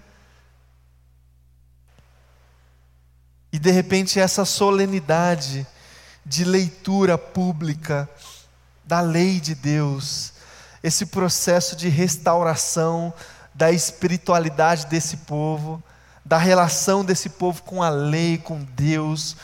E 3.54 3.60
de 3.60 3.70
repente 3.70 4.20
essa 4.20 4.46
solenidade 4.46 5.68
de 6.26 6.44
leitura 6.44 7.18
pública 7.18 8.10
da 8.84 9.02
lei 9.02 9.40
de 9.40 9.56
Deus, 9.56 10.34
esse 10.82 11.06
processo 11.06 11.76
de 11.76 11.88
restauração 11.88 13.14
da 13.54 13.72
espiritualidade 13.72 14.88
desse 14.88 15.18
povo, 15.18 15.84
da 16.32 16.38
relação 16.38 17.04
desse 17.04 17.28
povo 17.28 17.62
com 17.62 17.84
a 17.84 17.90
lei, 17.90 18.38
com 18.38 18.64
Deus, 18.64 19.36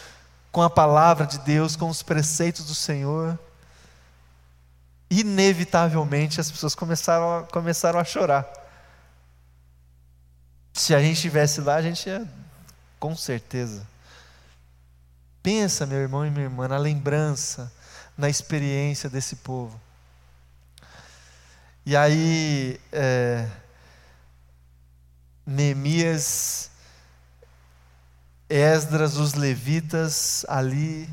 com 0.54 0.62
a 0.62 0.70
palavra 0.70 1.28
de 1.28 1.38
Deus, 1.40 1.76
com 1.76 1.90
os 1.90 2.02
preceitos 2.02 2.66
do 2.66 2.74
Senhor. 2.74 3.38
Inevitavelmente 5.10 6.40
as 6.40 6.50
pessoas 6.50 6.74
começaram 6.74 7.40
a, 7.40 7.44
começaram 7.44 8.00
a 8.00 8.06
chorar. 8.06 8.48
Se 10.72 10.96
a 10.96 11.02
gente 11.02 11.16
estivesse 11.16 11.60
lá, 11.60 11.76
a 11.76 11.82
gente 11.82 12.08
ia, 12.08 12.26
com 12.98 13.18
certeza. 13.18 13.86
Pensa, 15.44 15.86
meu 15.86 16.00
irmão 16.00 16.26
e 16.26 16.32
minha 16.32 16.46
irmã, 16.46 16.70
na 16.70 16.78
lembrança, 16.78 17.70
na 18.18 18.30
experiência 18.30 19.10
desse 19.10 19.36
povo. 19.36 19.78
E 21.86 21.98
aí, 21.98 22.80
é, 22.94 23.46
Neemias, 25.46 26.72
Esdras, 28.50 29.18
os 29.18 29.34
levitas 29.34 30.46
ali 30.48 31.10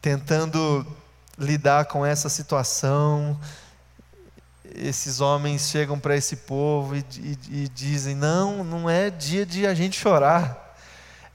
tentando 0.00 0.84
lidar 1.38 1.84
com 1.84 2.04
essa 2.04 2.28
situação. 2.28 3.38
Esses 4.74 5.20
homens 5.20 5.68
chegam 5.68 5.98
para 5.98 6.16
esse 6.16 6.36
povo 6.36 6.96
e, 6.96 7.04
e, 7.18 7.38
e, 7.50 7.68
dizem: 7.68 8.16
Não, 8.16 8.64
não 8.64 8.90
é 8.90 9.10
dia 9.10 9.46
de 9.46 9.66
a 9.66 9.74
gente 9.74 9.98
chorar, 9.98 10.76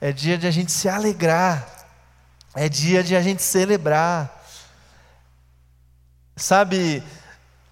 é 0.00 0.12
dia 0.12 0.36
de 0.36 0.46
a 0.46 0.50
gente 0.50 0.70
se 0.70 0.88
alegrar, 0.88 1.66
é 2.54 2.68
dia 2.68 3.02
de 3.02 3.16
a 3.16 3.22
gente 3.22 3.42
celebrar. 3.42 4.34
Sabe 6.36 7.02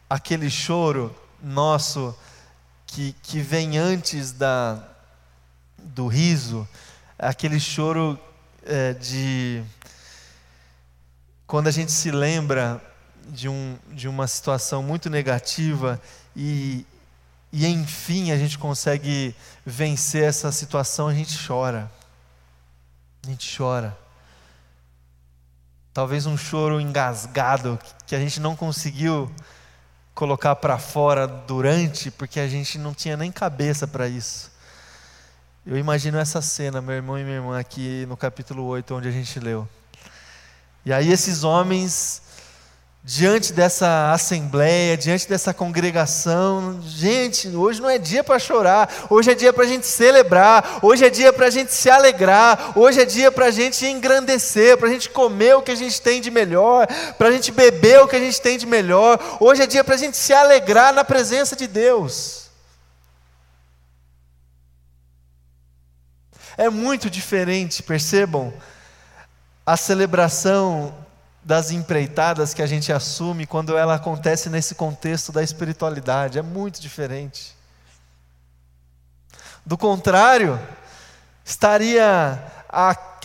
aquele 0.08 0.48
choro 0.48 1.14
nosso 1.42 2.16
que, 2.86 3.14
que 3.22 3.40
vem 3.40 3.76
antes 3.76 4.32
da, 4.32 4.82
do 5.78 6.06
riso, 6.06 6.66
aquele 7.18 7.58
choro 7.58 8.18
é, 8.64 8.92
de. 8.94 9.62
Quando 11.46 11.68
a 11.68 11.70
gente 11.70 11.92
se 11.92 12.10
lembra 12.10 12.82
de, 13.28 13.48
um, 13.48 13.78
de 13.92 14.08
uma 14.08 14.26
situação 14.26 14.82
muito 14.82 15.08
negativa 15.08 16.00
e, 16.34 16.84
e 17.52 17.66
enfim 17.66 18.32
a 18.32 18.36
gente 18.36 18.58
consegue 18.58 19.34
vencer 19.64 20.24
essa 20.24 20.50
situação, 20.50 21.08
a 21.08 21.14
gente 21.14 21.36
chora. 21.46 21.90
A 23.24 23.30
gente 23.30 23.56
chora. 23.56 23.96
Talvez 25.92 26.26
um 26.26 26.36
choro 26.36 26.80
engasgado 26.80 27.78
que 28.06 28.14
a 28.14 28.18
gente 28.18 28.38
não 28.38 28.54
conseguiu 28.54 29.30
colocar 30.14 30.56
para 30.56 30.78
fora 30.78 31.26
durante, 31.26 32.10
porque 32.10 32.40
a 32.40 32.48
gente 32.48 32.78
não 32.78 32.92
tinha 32.92 33.16
nem 33.16 33.32
cabeça 33.32 33.86
para 33.86 34.08
isso. 34.08 34.50
Eu 35.68 35.76
imagino 35.76 36.16
essa 36.16 36.40
cena, 36.40 36.80
meu 36.80 36.94
irmão 36.94 37.18
e 37.18 37.24
minha 37.24 37.38
irmã, 37.38 37.58
aqui 37.58 38.06
no 38.06 38.16
capítulo 38.16 38.64
8, 38.66 38.94
onde 38.94 39.08
a 39.08 39.10
gente 39.10 39.40
leu. 39.40 39.66
E 40.84 40.92
aí, 40.92 41.10
esses 41.10 41.42
homens 41.42 42.22
diante 43.02 43.52
dessa 43.52 44.12
assembleia, 44.12 44.96
diante 44.96 45.28
dessa 45.28 45.52
congregação. 45.52 46.80
Gente, 46.82 47.48
hoje 47.48 47.82
não 47.82 47.90
é 47.90 47.98
dia 47.98 48.22
para 48.22 48.38
chorar, 48.38 49.06
hoje 49.10 49.32
é 49.32 49.34
dia 49.34 49.52
para 49.52 49.64
a 49.64 49.66
gente 49.66 49.86
celebrar, 49.86 50.78
hoje 50.82 51.04
é 51.04 51.10
dia 51.10 51.32
para 51.32 51.46
a 51.46 51.50
gente 51.50 51.74
se 51.74 51.90
alegrar, 51.90 52.78
hoje 52.78 53.00
é 53.00 53.04
dia 53.04 53.32
para 53.32 53.46
a 53.46 53.50
gente 53.50 53.84
engrandecer, 53.86 54.76
para 54.76 54.88
a 54.88 54.92
gente 54.92 55.10
comer 55.10 55.56
o 55.56 55.62
que 55.62 55.72
a 55.72 55.76
gente 55.76 56.00
tem 56.00 56.20
de 56.20 56.30
melhor, 56.30 56.86
para 57.18 57.26
a 57.26 57.32
gente 57.32 57.50
beber 57.50 58.02
o 58.02 58.06
que 58.06 58.14
a 58.14 58.20
gente 58.20 58.40
tem 58.40 58.56
de 58.56 58.66
melhor, 58.66 59.18
hoje 59.40 59.62
é 59.62 59.66
dia 59.66 59.82
para 59.82 59.96
a 59.96 59.98
gente 59.98 60.16
se 60.16 60.32
alegrar 60.32 60.94
na 60.94 61.02
presença 61.02 61.56
de 61.56 61.66
Deus. 61.66 62.45
É 66.56 66.70
muito 66.70 67.10
diferente, 67.10 67.82
percebam, 67.82 68.52
a 69.64 69.76
celebração 69.76 70.94
das 71.42 71.70
empreitadas 71.70 72.52
que 72.52 72.62
a 72.62 72.66
gente 72.66 72.92
assume 72.92 73.46
quando 73.46 73.76
ela 73.76 73.94
acontece 73.94 74.48
nesse 74.48 74.74
contexto 74.74 75.30
da 75.30 75.42
espiritualidade. 75.42 76.38
É 76.38 76.42
muito 76.42 76.80
diferente. 76.80 77.54
Do 79.64 79.76
contrário, 79.76 80.60
estaria 81.44 82.42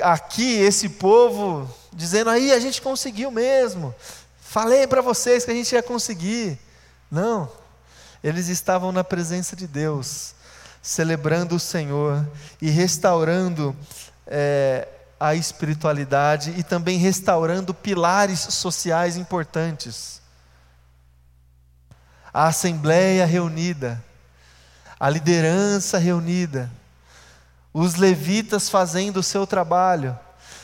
aqui 0.01 0.59
esse 0.59 0.89
povo 0.89 1.69
dizendo: 1.93 2.29
aí 2.29 2.51
a 2.51 2.59
gente 2.59 2.81
conseguiu 2.81 3.31
mesmo. 3.31 3.93
Falei 4.39 4.85
para 4.85 5.01
vocês 5.01 5.45
que 5.45 5.51
a 5.51 5.53
gente 5.53 5.73
ia 5.73 5.81
conseguir. 5.81 6.59
Não, 7.09 7.49
eles 8.23 8.47
estavam 8.49 8.91
na 8.91 9.03
presença 9.03 9.55
de 9.55 9.65
Deus, 9.65 10.35
celebrando 10.81 11.55
o 11.55 11.59
Senhor 11.59 12.27
e 12.61 12.69
restaurando 12.69 13.75
é, 14.25 14.87
a 15.19 15.35
espiritualidade 15.35 16.53
e 16.57 16.63
também 16.63 16.97
restaurando 16.97 17.73
pilares 17.73 18.39
sociais 18.39 19.17
importantes. 19.17 20.19
A 22.33 22.47
assembleia 22.47 23.25
reunida, 23.25 24.03
a 24.99 25.09
liderança 25.09 25.97
reunida, 25.97 26.71
os 27.73 27.95
levitas 27.95 28.69
fazendo 28.69 29.17
o 29.17 29.23
seu 29.23 29.45
trabalho, 29.45 30.17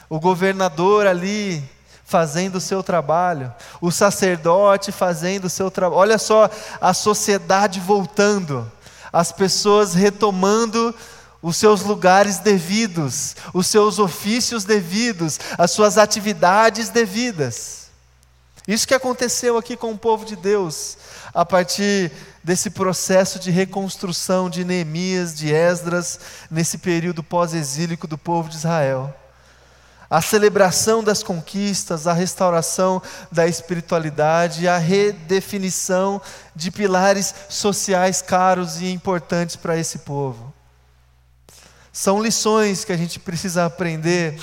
o 0.09 0.19
governador 0.19 1.05
ali 1.05 1.63
fazendo 2.03 2.55
o 2.55 2.61
seu 2.61 2.81
trabalho, 2.81 3.53
o 3.81 3.91
sacerdote 3.91 4.93
fazendo 4.93 5.45
o 5.45 5.49
seu 5.49 5.69
trabalho. 5.69 5.99
Olha 5.99 6.17
só 6.17 6.49
a 6.79 6.93
sociedade 6.93 7.81
voltando, 7.81 8.71
as 9.17 9.31
pessoas 9.31 9.95
retomando 9.95 10.93
os 11.41 11.57
seus 11.57 11.81
lugares 11.81 12.37
devidos, 12.37 13.35
os 13.51 13.65
seus 13.65 13.97
ofícios 13.97 14.63
devidos, 14.63 15.39
as 15.57 15.71
suas 15.71 15.97
atividades 15.97 16.89
devidas. 16.89 17.87
Isso 18.67 18.87
que 18.87 18.93
aconteceu 18.93 19.57
aqui 19.57 19.75
com 19.75 19.91
o 19.91 19.97
povo 19.97 20.23
de 20.23 20.35
Deus, 20.35 20.99
a 21.33 21.43
partir 21.43 22.11
desse 22.43 22.69
processo 22.69 23.39
de 23.39 23.49
reconstrução 23.49 24.51
de 24.51 24.63
Neemias, 24.63 25.33
de 25.33 25.51
Esdras, 25.51 26.19
nesse 26.51 26.77
período 26.77 27.23
pós-exílico 27.23 28.05
do 28.05 28.19
povo 28.19 28.47
de 28.47 28.57
Israel. 28.57 29.11
A 30.09 30.21
celebração 30.21 31.03
das 31.03 31.21
conquistas, 31.21 32.07
a 32.07 32.13
restauração 32.13 33.01
da 33.31 33.45
espiritualidade, 33.45 34.67
a 34.67 34.77
redefinição 34.77 36.21
de 36.55 36.71
pilares 36.71 37.33
sociais 37.49 38.21
caros 38.21 38.81
e 38.81 38.91
importantes 38.91 39.55
para 39.55 39.77
esse 39.77 39.99
povo. 39.99 40.53
São 41.91 42.21
lições 42.21 42.85
que 42.85 42.93
a 42.93 42.97
gente 42.97 43.19
precisa 43.19 43.65
aprender 43.65 44.39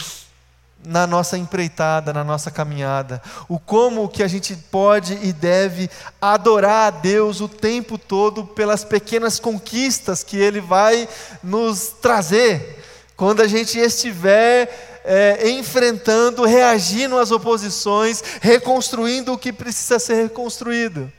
na 0.85 1.07
nossa 1.07 1.39
empreitada, 1.39 2.13
na 2.13 2.23
nossa 2.23 2.51
caminhada, 2.51 3.23
o 3.49 3.59
como 3.59 4.09
que 4.09 4.23
a 4.23 4.29
gente 4.29 4.55
pode 4.55 5.19
e 5.23 5.33
deve 5.33 5.89
adorar 6.21 6.89
a 6.89 6.91
Deus 6.91 7.41
o 7.41 7.49
tempo 7.49 7.97
todo 7.97 8.45
pelas 8.45 8.85
pequenas 8.85 9.41
conquistas 9.41 10.23
que 10.23 10.37
Ele 10.37 10.61
vai 10.61 11.09
nos 11.43 11.89
trazer, 12.03 12.84
quando 13.17 13.43
a 13.43 13.49
gente 13.49 13.79
estiver 13.79 15.03
é, 15.05 15.51
enfrentando, 15.51 16.45
reagindo 16.45 17.19
às 17.19 17.31
oposições, 17.31 18.23
reconstruindo 18.41 19.33
o 19.33 19.39
que 19.39 19.53
precisa 19.53 19.99
ser 19.99 20.15
reconstruído. 20.15 21.13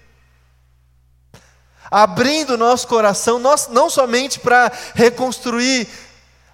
Abrindo 1.89 2.58
nosso 2.58 2.88
coração, 2.88 3.39
nós, 3.39 3.68
não 3.68 3.89
somente 3.89 4.39
para 4.39 4.72
reconstruir 4.96 5.88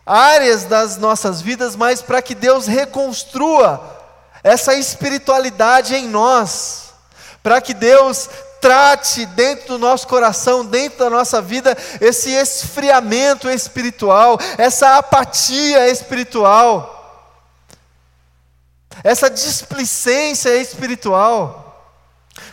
áreas 0.05 0.65
das 0.65 0.97
nossas 0.97 1.41
vidas, 1.41 1.75
mas 1.75 2.01
para 2.01 2.21
que 2.21 2.35
Deus 2.35 2.67
reconstrua 2.67 3.99
essa 4.43 4.73
espiritualidade 4.75 5.95
em 5.95 6.07
nós, 6.07 6.89
para 7.41 7.61
que 7.61 7.73
Deus 7.73 8.29
trate 8.61 9.25
dentro 9.25 9.69
do 9.69 9.79
nosso 9.79 10.07
coração, 10.07 10.63
dentro 10.63 10.99
da 10.99 11.09
nossa 11.09 11.41
vida, 11.41 11.75
esse 11.99 12.29
esfriamento 12.29 13.49
espiritual, 13.49 14.37
essa 14.57 14.97
apatia 14.97 15.89
espiritual, 15.89 16.99
essa 19.03 19.29
displicência 19.29 20.55
espiritual. 20.55 21.67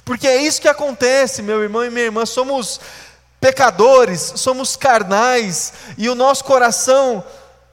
Porque 0.04 0.26
é 0.26 0.42
isso 0.42 0.60
que 0.60 0.68
acontece, 0.68 1.42
meu 1.42 1.62
irmão 1.62 1.84
e 1.84 1.90
minha 1.90 2.06
irmã, 2.06 2.24
somos 2.24 2.80
pecadores, 3.40 4.32
somos 4.36 4.74
carnais, 4.74 5.72
e 5.96 6.08
o 6.08 6.14
nosso 6.14 6.42
coração 6.44 7.24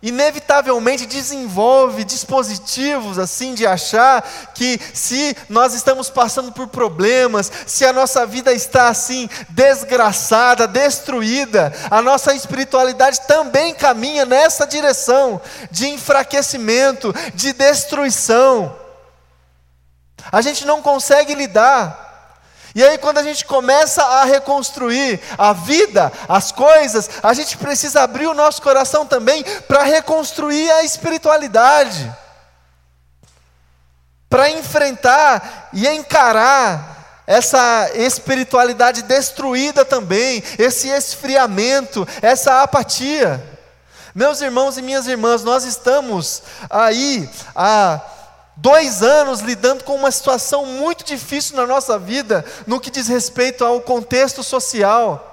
inevitavelmente 0.06 1.08
desenvolve 1.08 2.03
dispositivos 2.03 3.18
assim 3.18 3.56
de 3.56 3.66
achar 3.66 4.22
que 4.53 4.80
se 4.93 5.36
nós 5.49 5.74
estamos 5.74 6.12
passando 6.12 6.51
por 6.51 6.68
problemas, 6.68 7.51
se 7.66 7.84
a 7.84 7.91
nossa 7.91 8.24
vida 8.24 8.53
está 8.53 8.88
assim 8.88 9.28
desgraçada, 9.49 10.68
destruída, 10.68 11.74
a 11.89 12.03
nossa 12.03 12.36
espiritualidade 12.36 13.22
também 13.28 13.74
caminha 13.74 14.26
nessa 14.26 14.68
direção 14.68 15.41
de 15.72 15.88
enfraquecimento, 15.88 17.12
de 17.34 17.51
destruição. 17.51 18.76
A 20.32 20.39
gente 20.39 20.66
não 20.66 20.84
consegue 20.84 21.34
lidar 21.34 22.05
e 22.76 22.84
aí, 22.84 22.97
quando 22.97 23.19
a 23.19 23.23
gente 23.23 23.45
começa 23.45 24.03
a 24.03 24.26
reconstruir 24.26 25.21
a 25.38 25.53
vida, 25.53 26.11
as 26.28 26.51
coisas, 26.51 27.09
a 27.23 27.34
gente 27.34 27.55
precisa 27.55 28.01
abrir 28.01 28.28
o 28.28 28.34
nosso 28.34 28.61
coração 28.61 29.05
também 29.05 29.45
para 29.65 29.84
reconstruir 29.84 30.69
a 30.71 30.84
espiritualidade, 30.84 32.13
para 34.30 34.49
enfrentar 34.49 35.69
e 35.71 35.88
encarar 35.88 37.23
essa 37.26 37.91
espiritualidade 37.95 39.03
destruída 39.03 39.86
também, 39.86 40.43
esse 40.59 40.89
esfriamento, 40.89 42.05
essa 42.21 42.61
apatia. 42.61 43.41
Meus 44.13 44.41
irmãos 44.41 44.78
e 44.78 44.82
minhas 44.82 45.07
irmãs, 45.07 45.45
nós 45.45 45.63
estamos 45.63 46.43
aí 46.69 47.30
a 47.55 48.01
dois 48.58 49.01
anos 49.01 49.41
lidando 49.41 49.84
com 49.84 49.95
uma 49.95 50.12
situação 50.12 50.66
muito 50.66 51.03
difícil 51.03 51.56
na 51.56 51.66
nossa 51.66 51.99
vida, 51.99 52.45
no 52.66 52.80
que 52.80 52.89
diz 52.89 53.08
respeito 53.08 53.64
ao 53.64 53.82
contexto 53.82 54.43
social. 54.43 55.32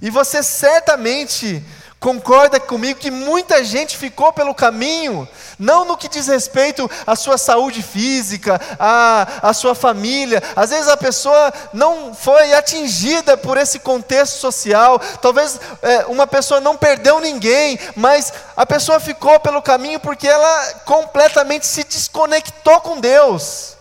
E 0.00 0.10
você 0.10 0.42
certamente 0.42 1.64
concorda 2.00 2.60
comigo 2.60 3.00
que 3.00 3.10
muita 3.10 3.64
gente 3.64 3.96
ficou 3.96 4.32
pelo 4.32 4.54
caminho, 4.54 5.28
não 5.58 5.84
no 5.84 5.96
que 5.96 6.08
diz 6.08 6.28
respeito 6.28 6.88
à 7.06 7.16
sua 7.16 7.36
saúde 7.36 7.82
física, 7.82 8.60
à, 8.78 9.48
à 9.48 9.52
sua 9.52 9.74
família. 9.74 10.42
Às 10.54 10.70
vezes 10.70 10.88
a 10.88 10.96
pessoa 10.96 11.52
não 11.72 12.14
foi 12.14 12.54
atingida 12.54 13.36
por 13.36 13.56
esse 13.56 13.80
contexto 13.80 14.38
social, 14.38 15.00
talvez 15.20 15.60
é, 15.82 16.06
uma 16.06 16.26
pessoa 16.26 16.60
não 16.60 16.76
perdeu 16.76 17.20
ninguém, 17.20 17.78
mas 17.96 18.32
a 18.56 18.64
pessoa 18.64 19.00
ficou 19.00 19.40
pelo 19.40 19.60
caminho 19.60 19.98
porque 19.98 20.28
ela 20.28 20.74
completamente 20.84 21.66
se 21.66 21.82
desconectou 21.82 22.80
com 22.80 23.00
Deus, 23.00 23.76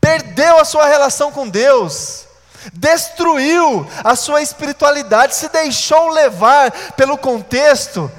perdeu 0.00 0.58
a 0.58 0.64
sua 0.64 0.86
relação 0.86 1.30
com 1.30 1.46
Deus 1.48 2.25
destruiu 2.72 3.86
a 4.02 4.16
sua 4.16 4.42
espiritualidade, 4.42 5.36
se 5.36 5.48
deixou 5.48 6.10
levar 6.10 6.70
pelo 6.92 7.16
contexto 7.18 8.10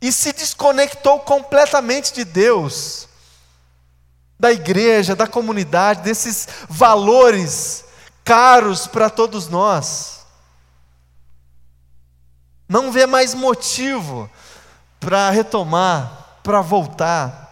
e 0.00 0.12
se 0.12 0.32
desconectou 0.32 1.20
completamente 1.20 2.12
de 2.12 2.24
Deus, 2.24 3.08
da 4.38 4.52
igreja, 4.52 5.16
da 5.16 5.26
comunidade, 5.26 6.02
desses 6.02 6.46
valores 6.68 7.84
caros 8.22 8.86
para 8.86 9.08
todos 9.08 9.48
nós. 9.48 10.26
Não 12.68 12.90
vê 12.90 13.06
mais 13.06 13.32
motivo 13.32 14.28
para 14.98 15.30
retomar, 15.30 16.38
para 16.42 16.60
voltar. 16.60 17.45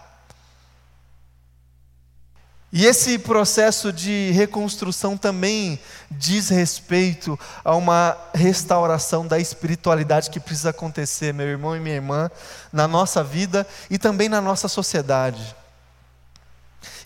E 2.77 2.87
esse 2.87 3.21
processo 3.21 3.93
de 3.93 4.33
reconstrução 4.33 5.17
também 5.17 5.79
diz 6.11 6.49
respeito 6.49 7.39
a 7.65 7.77
uma 7.77 8.19
restauração 8.35 9.25
da 9.25 9.39
espiritualidade 9.39 10.29
que 10.29 10.41
precisa 10.41 10.71
acontecer, 10.71 11.33
meu 11.33 11.47
irmão 11.47 11.77
e 11.77 11.79
minha 11.79 11.95
irmã, 11.95 12.29
na 12.73 12.89
nossa 12.89 13.23
vida 13.23 13.65
e 13.89 13.97
também 13.97 14.29
na 14.29 14.41
nossa 14.41 14.67
sociedade. 14.67 15.55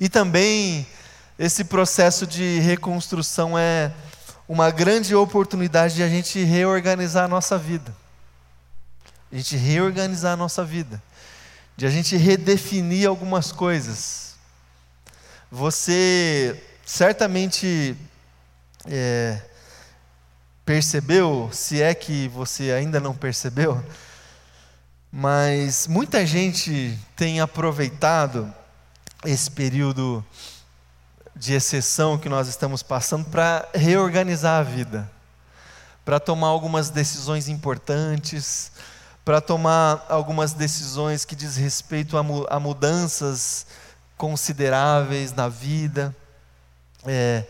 E 0.01 0.09
também 0.09 0.87
esse 1.39 1.64
processo 1.64 2.27
de 2.27 2.61
reconstrução 2.61 3.59
é 3.59 3.93
uma 4.49 4.71
grande 4.71 5.14
oportunidade 5.14 5.97
de 5.97 6.03
a 6.03 6.09
gente 6.09 6.43
reorganizar 6.45 7.27
a 7.27 7.29
nossa 7.29 7.59
vida. 7.59 7.95
A 9.31 9.37
gente 9.37 9.55
reorganizar 9.55 10.33
a 10.33 10.37
nossa 10.37 10.64
vida. 10.64 11.03
De 11.77 11.85
a 11.85 11.91
gente 11.91 12.16
redefinir 12.16 13.07
algumas 13.07 13.53
coisas 13.53 14.28
você 15.51 16.62
certamente 16.84 17.96
é, 18.86 19.40
percebeu, 20.64 21.49
se 21.53 21.80
é 21.82 21.94
que 21.94 22.28
você 22.28 22.72
ainda 22.72 23.01
não 23.01 23.14
percebeu, 23.14 23.82
mas 25.11 25.86
muita 25.86 26.26
gente 26.26 26.99
tem 27.16 27.40
aproveitado 27.40 28.53
esse 29.24 29.51
período 29.51 30.24
de 31.34 31.55
exceção 31.55 32.18
que 32.18 32.28
nós 32.28 32.49
estamos 32.49 32.82
passando 32.82 33.24
para 33.26 33.66
reorganizar 33.74 34.61
a 34.61 34.62
vida, 34.62 35.11
para 36.05 36.20
tomar 36.20 36.49
algumas 36.49 36.90
decisões 36.90 37.49
importantes, 37.49 38.72
para 39.24 39.40
tomar 39.40 40.05
algumas 40.09 40.53
decisões 40.53 41.24
que 41.24 41.34
diz 41.34 41.57
respeito 41.57 42.18
a, 42.18 42.24
a 42.51 42.61
mudanças 42.61 43.66
consideráveis 44.19 45.33
na 45.33 45.49
vida. 45.49 46.14
É, 47.07 47.45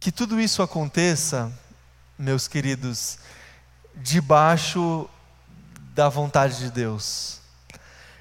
que 0.00 0.10
tudo 0.10 0.40
isso 0.40 0.62
aconteça, 0.62 1.52
meus 2.18 2.48
queridos, 2.48 3.18
debaixo 3.94 5.08
da 5.94 6.08
vontade 6.08 6.58
de 6.58 6.70
Deus, 6.70 7.40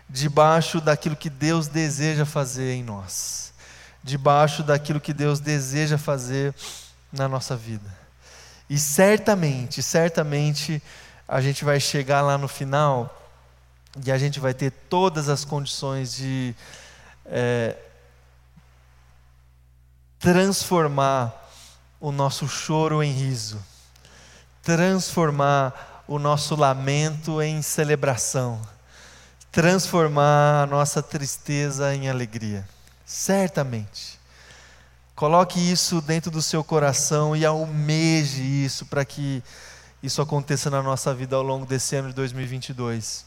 debaixo 0.09 0.81
daquilo 0.81 1.15
que 1.15 1.29
Deus 1.29 1.67
deseja 1.67 2.25
fazer 2.25 2.73
em 2.73 2.83
nós, 2.83 3.53
debaixo 4.03 4.63
daquilo 4.63 4.99
que 4.99 5.13
Deus 5.13 5.39
deseja 5.39 5.97
fazer 5.97 6.53
na 7.11 7.27
nossa 7.27 7.55
vida. 7.55 7.95
E 8.69 8.77
certamente, 8.77 9.81
certamente, 9.81 10.81
a 11.27 11.39
gente 11.39 11.63
vai 11.63 11.79
chegar 11.79 12.21
lá 12.21 12.37
no 12.37 12.47
final 12.47 13.16
e 14.05 14.11
a 14.11 14.17
gente 14.17 14.39
vai 14.39 14.53
ter 14.53 14.71
todas 14.71 15.29
as 15.29 15.43
condições 15.43 16.15
de 16.15 16.55
é, 17.25 17.75
transformar 20.19 21.33
o 21.99 22.11
nosso 22.11 22.47
choro 22.47 23.01
em 23.01 23.11
riso, 23.11 23.63
transformar 24.61 26.03
o 26.07 26.19
nosso 26.19 26.55
lamento 26.55 27.41
em 27.41 27.61
celebração, 27.61 28.61
transformar 29.51 30.63
a 30.63 30.65
nossa 30.65 31.01
tristeza 31.01 31.93
em 31.93 32.09
alegria. 32.09 32.67
Certamente. 33.05 34.17
Coloque 35.15 35.59
isso 35.59 35.99
dentro 35.99 36.29
do 36.29 36.41
seu 36.41 36.63
coração 36.63 37.35
e 37.35 37.45
almeje 37.45 38.43
isso 38.43 38.85
para 38.85 39.03
que 39.03 39.43
isso 40.03 40.21
aconteça 40.21 40.69
na 40.69 40.83
nossa 40.83 41.13
vida 41.13 41.35
ao 41.35 41.41
longo 41.41 41.65
desse 41.65 41.95
ano 41.95 42.09
de 42.09 42.13
2022 42.13 43.26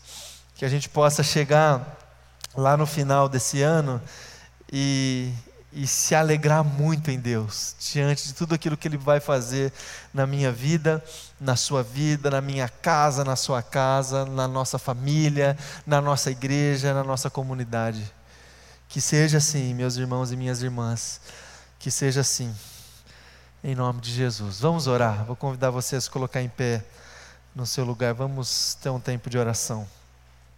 que 0.61 0.65
a 0.67 0.69
gente 0.69 0.91
possa 0.91 1.23
chegar 1.23 1.97
lá 2.55 2.77
no 2.77 2.85
final 2.85 3.31
desse 3.31 3.63
ano 3.63 3.99
e, 4.71 5.33
e 5.73 5.87
se 5.87 6.15
alegrar 6.15 6.63
muito 6.63 7.11
em 7.11 7.19
Deus, 7.19 7.75
diante 7.81 8.27
de 8.27 8.35
tudo 8.35 8.55
aquilo 8.55 8.77
que 8.77 8.87
Ele 8.87 8.99
vai 8.99 9.21
fazer 9.21 9.73
na 10.13 10.27
minha 10.27 10.53
vida, 10.53 11.03
na 11.41 11.57
sua 11.57 11.83
vida, 11.83 12.31
na 12.31 12.43
minha 12.43 12.69
casa, 12.69 13.25
na 13.25 13.37
sua 13.37 13.63
casa, 13.63 14.27
na 14.27 14.47
nossa 14.47 14.79
família, 14.79 15.57
na 15.87 15.99
nossa 15.99 16.31
igreja, 16.31 16.93
na 16.93 17.03
nossa 17.03 17.31
comunidade. 17.31 18.13
Que 18.87 19.01
seja 19.01 19.39
assim, 19.39 19.73
meus 19.73 19.97
irmãos 19.97 20.31
e 20.31 20.37
minhas 20.37 20.63
irmãs, 20.63 21.23
que 21.79 21.91
seja 21.91 22.21
assim, 22.21 22.55
em 23.65 23.75
nome 23.75 24.03
de 24.03 24.13
Jesus. 24.13 24.61
Vamos 24.61 24.87
orar, 24.87 25.25
vou 25.25 25.37
convidar 25.37 25.71
vocês 25.71 26.07
a 26.07 26.11
colocar 26.11 26.43
em 26.43 26.51
pé 26.51 26.85
no 27.55 27.65
seu 27.65 27.83
lugar, 27.83 28.13
vamos 28.13 28.75
ter 28.75 28.91
um 28.91 29.01
tempo 29.01 29.31
de 29.31 29.39
oração. 29.39 29.89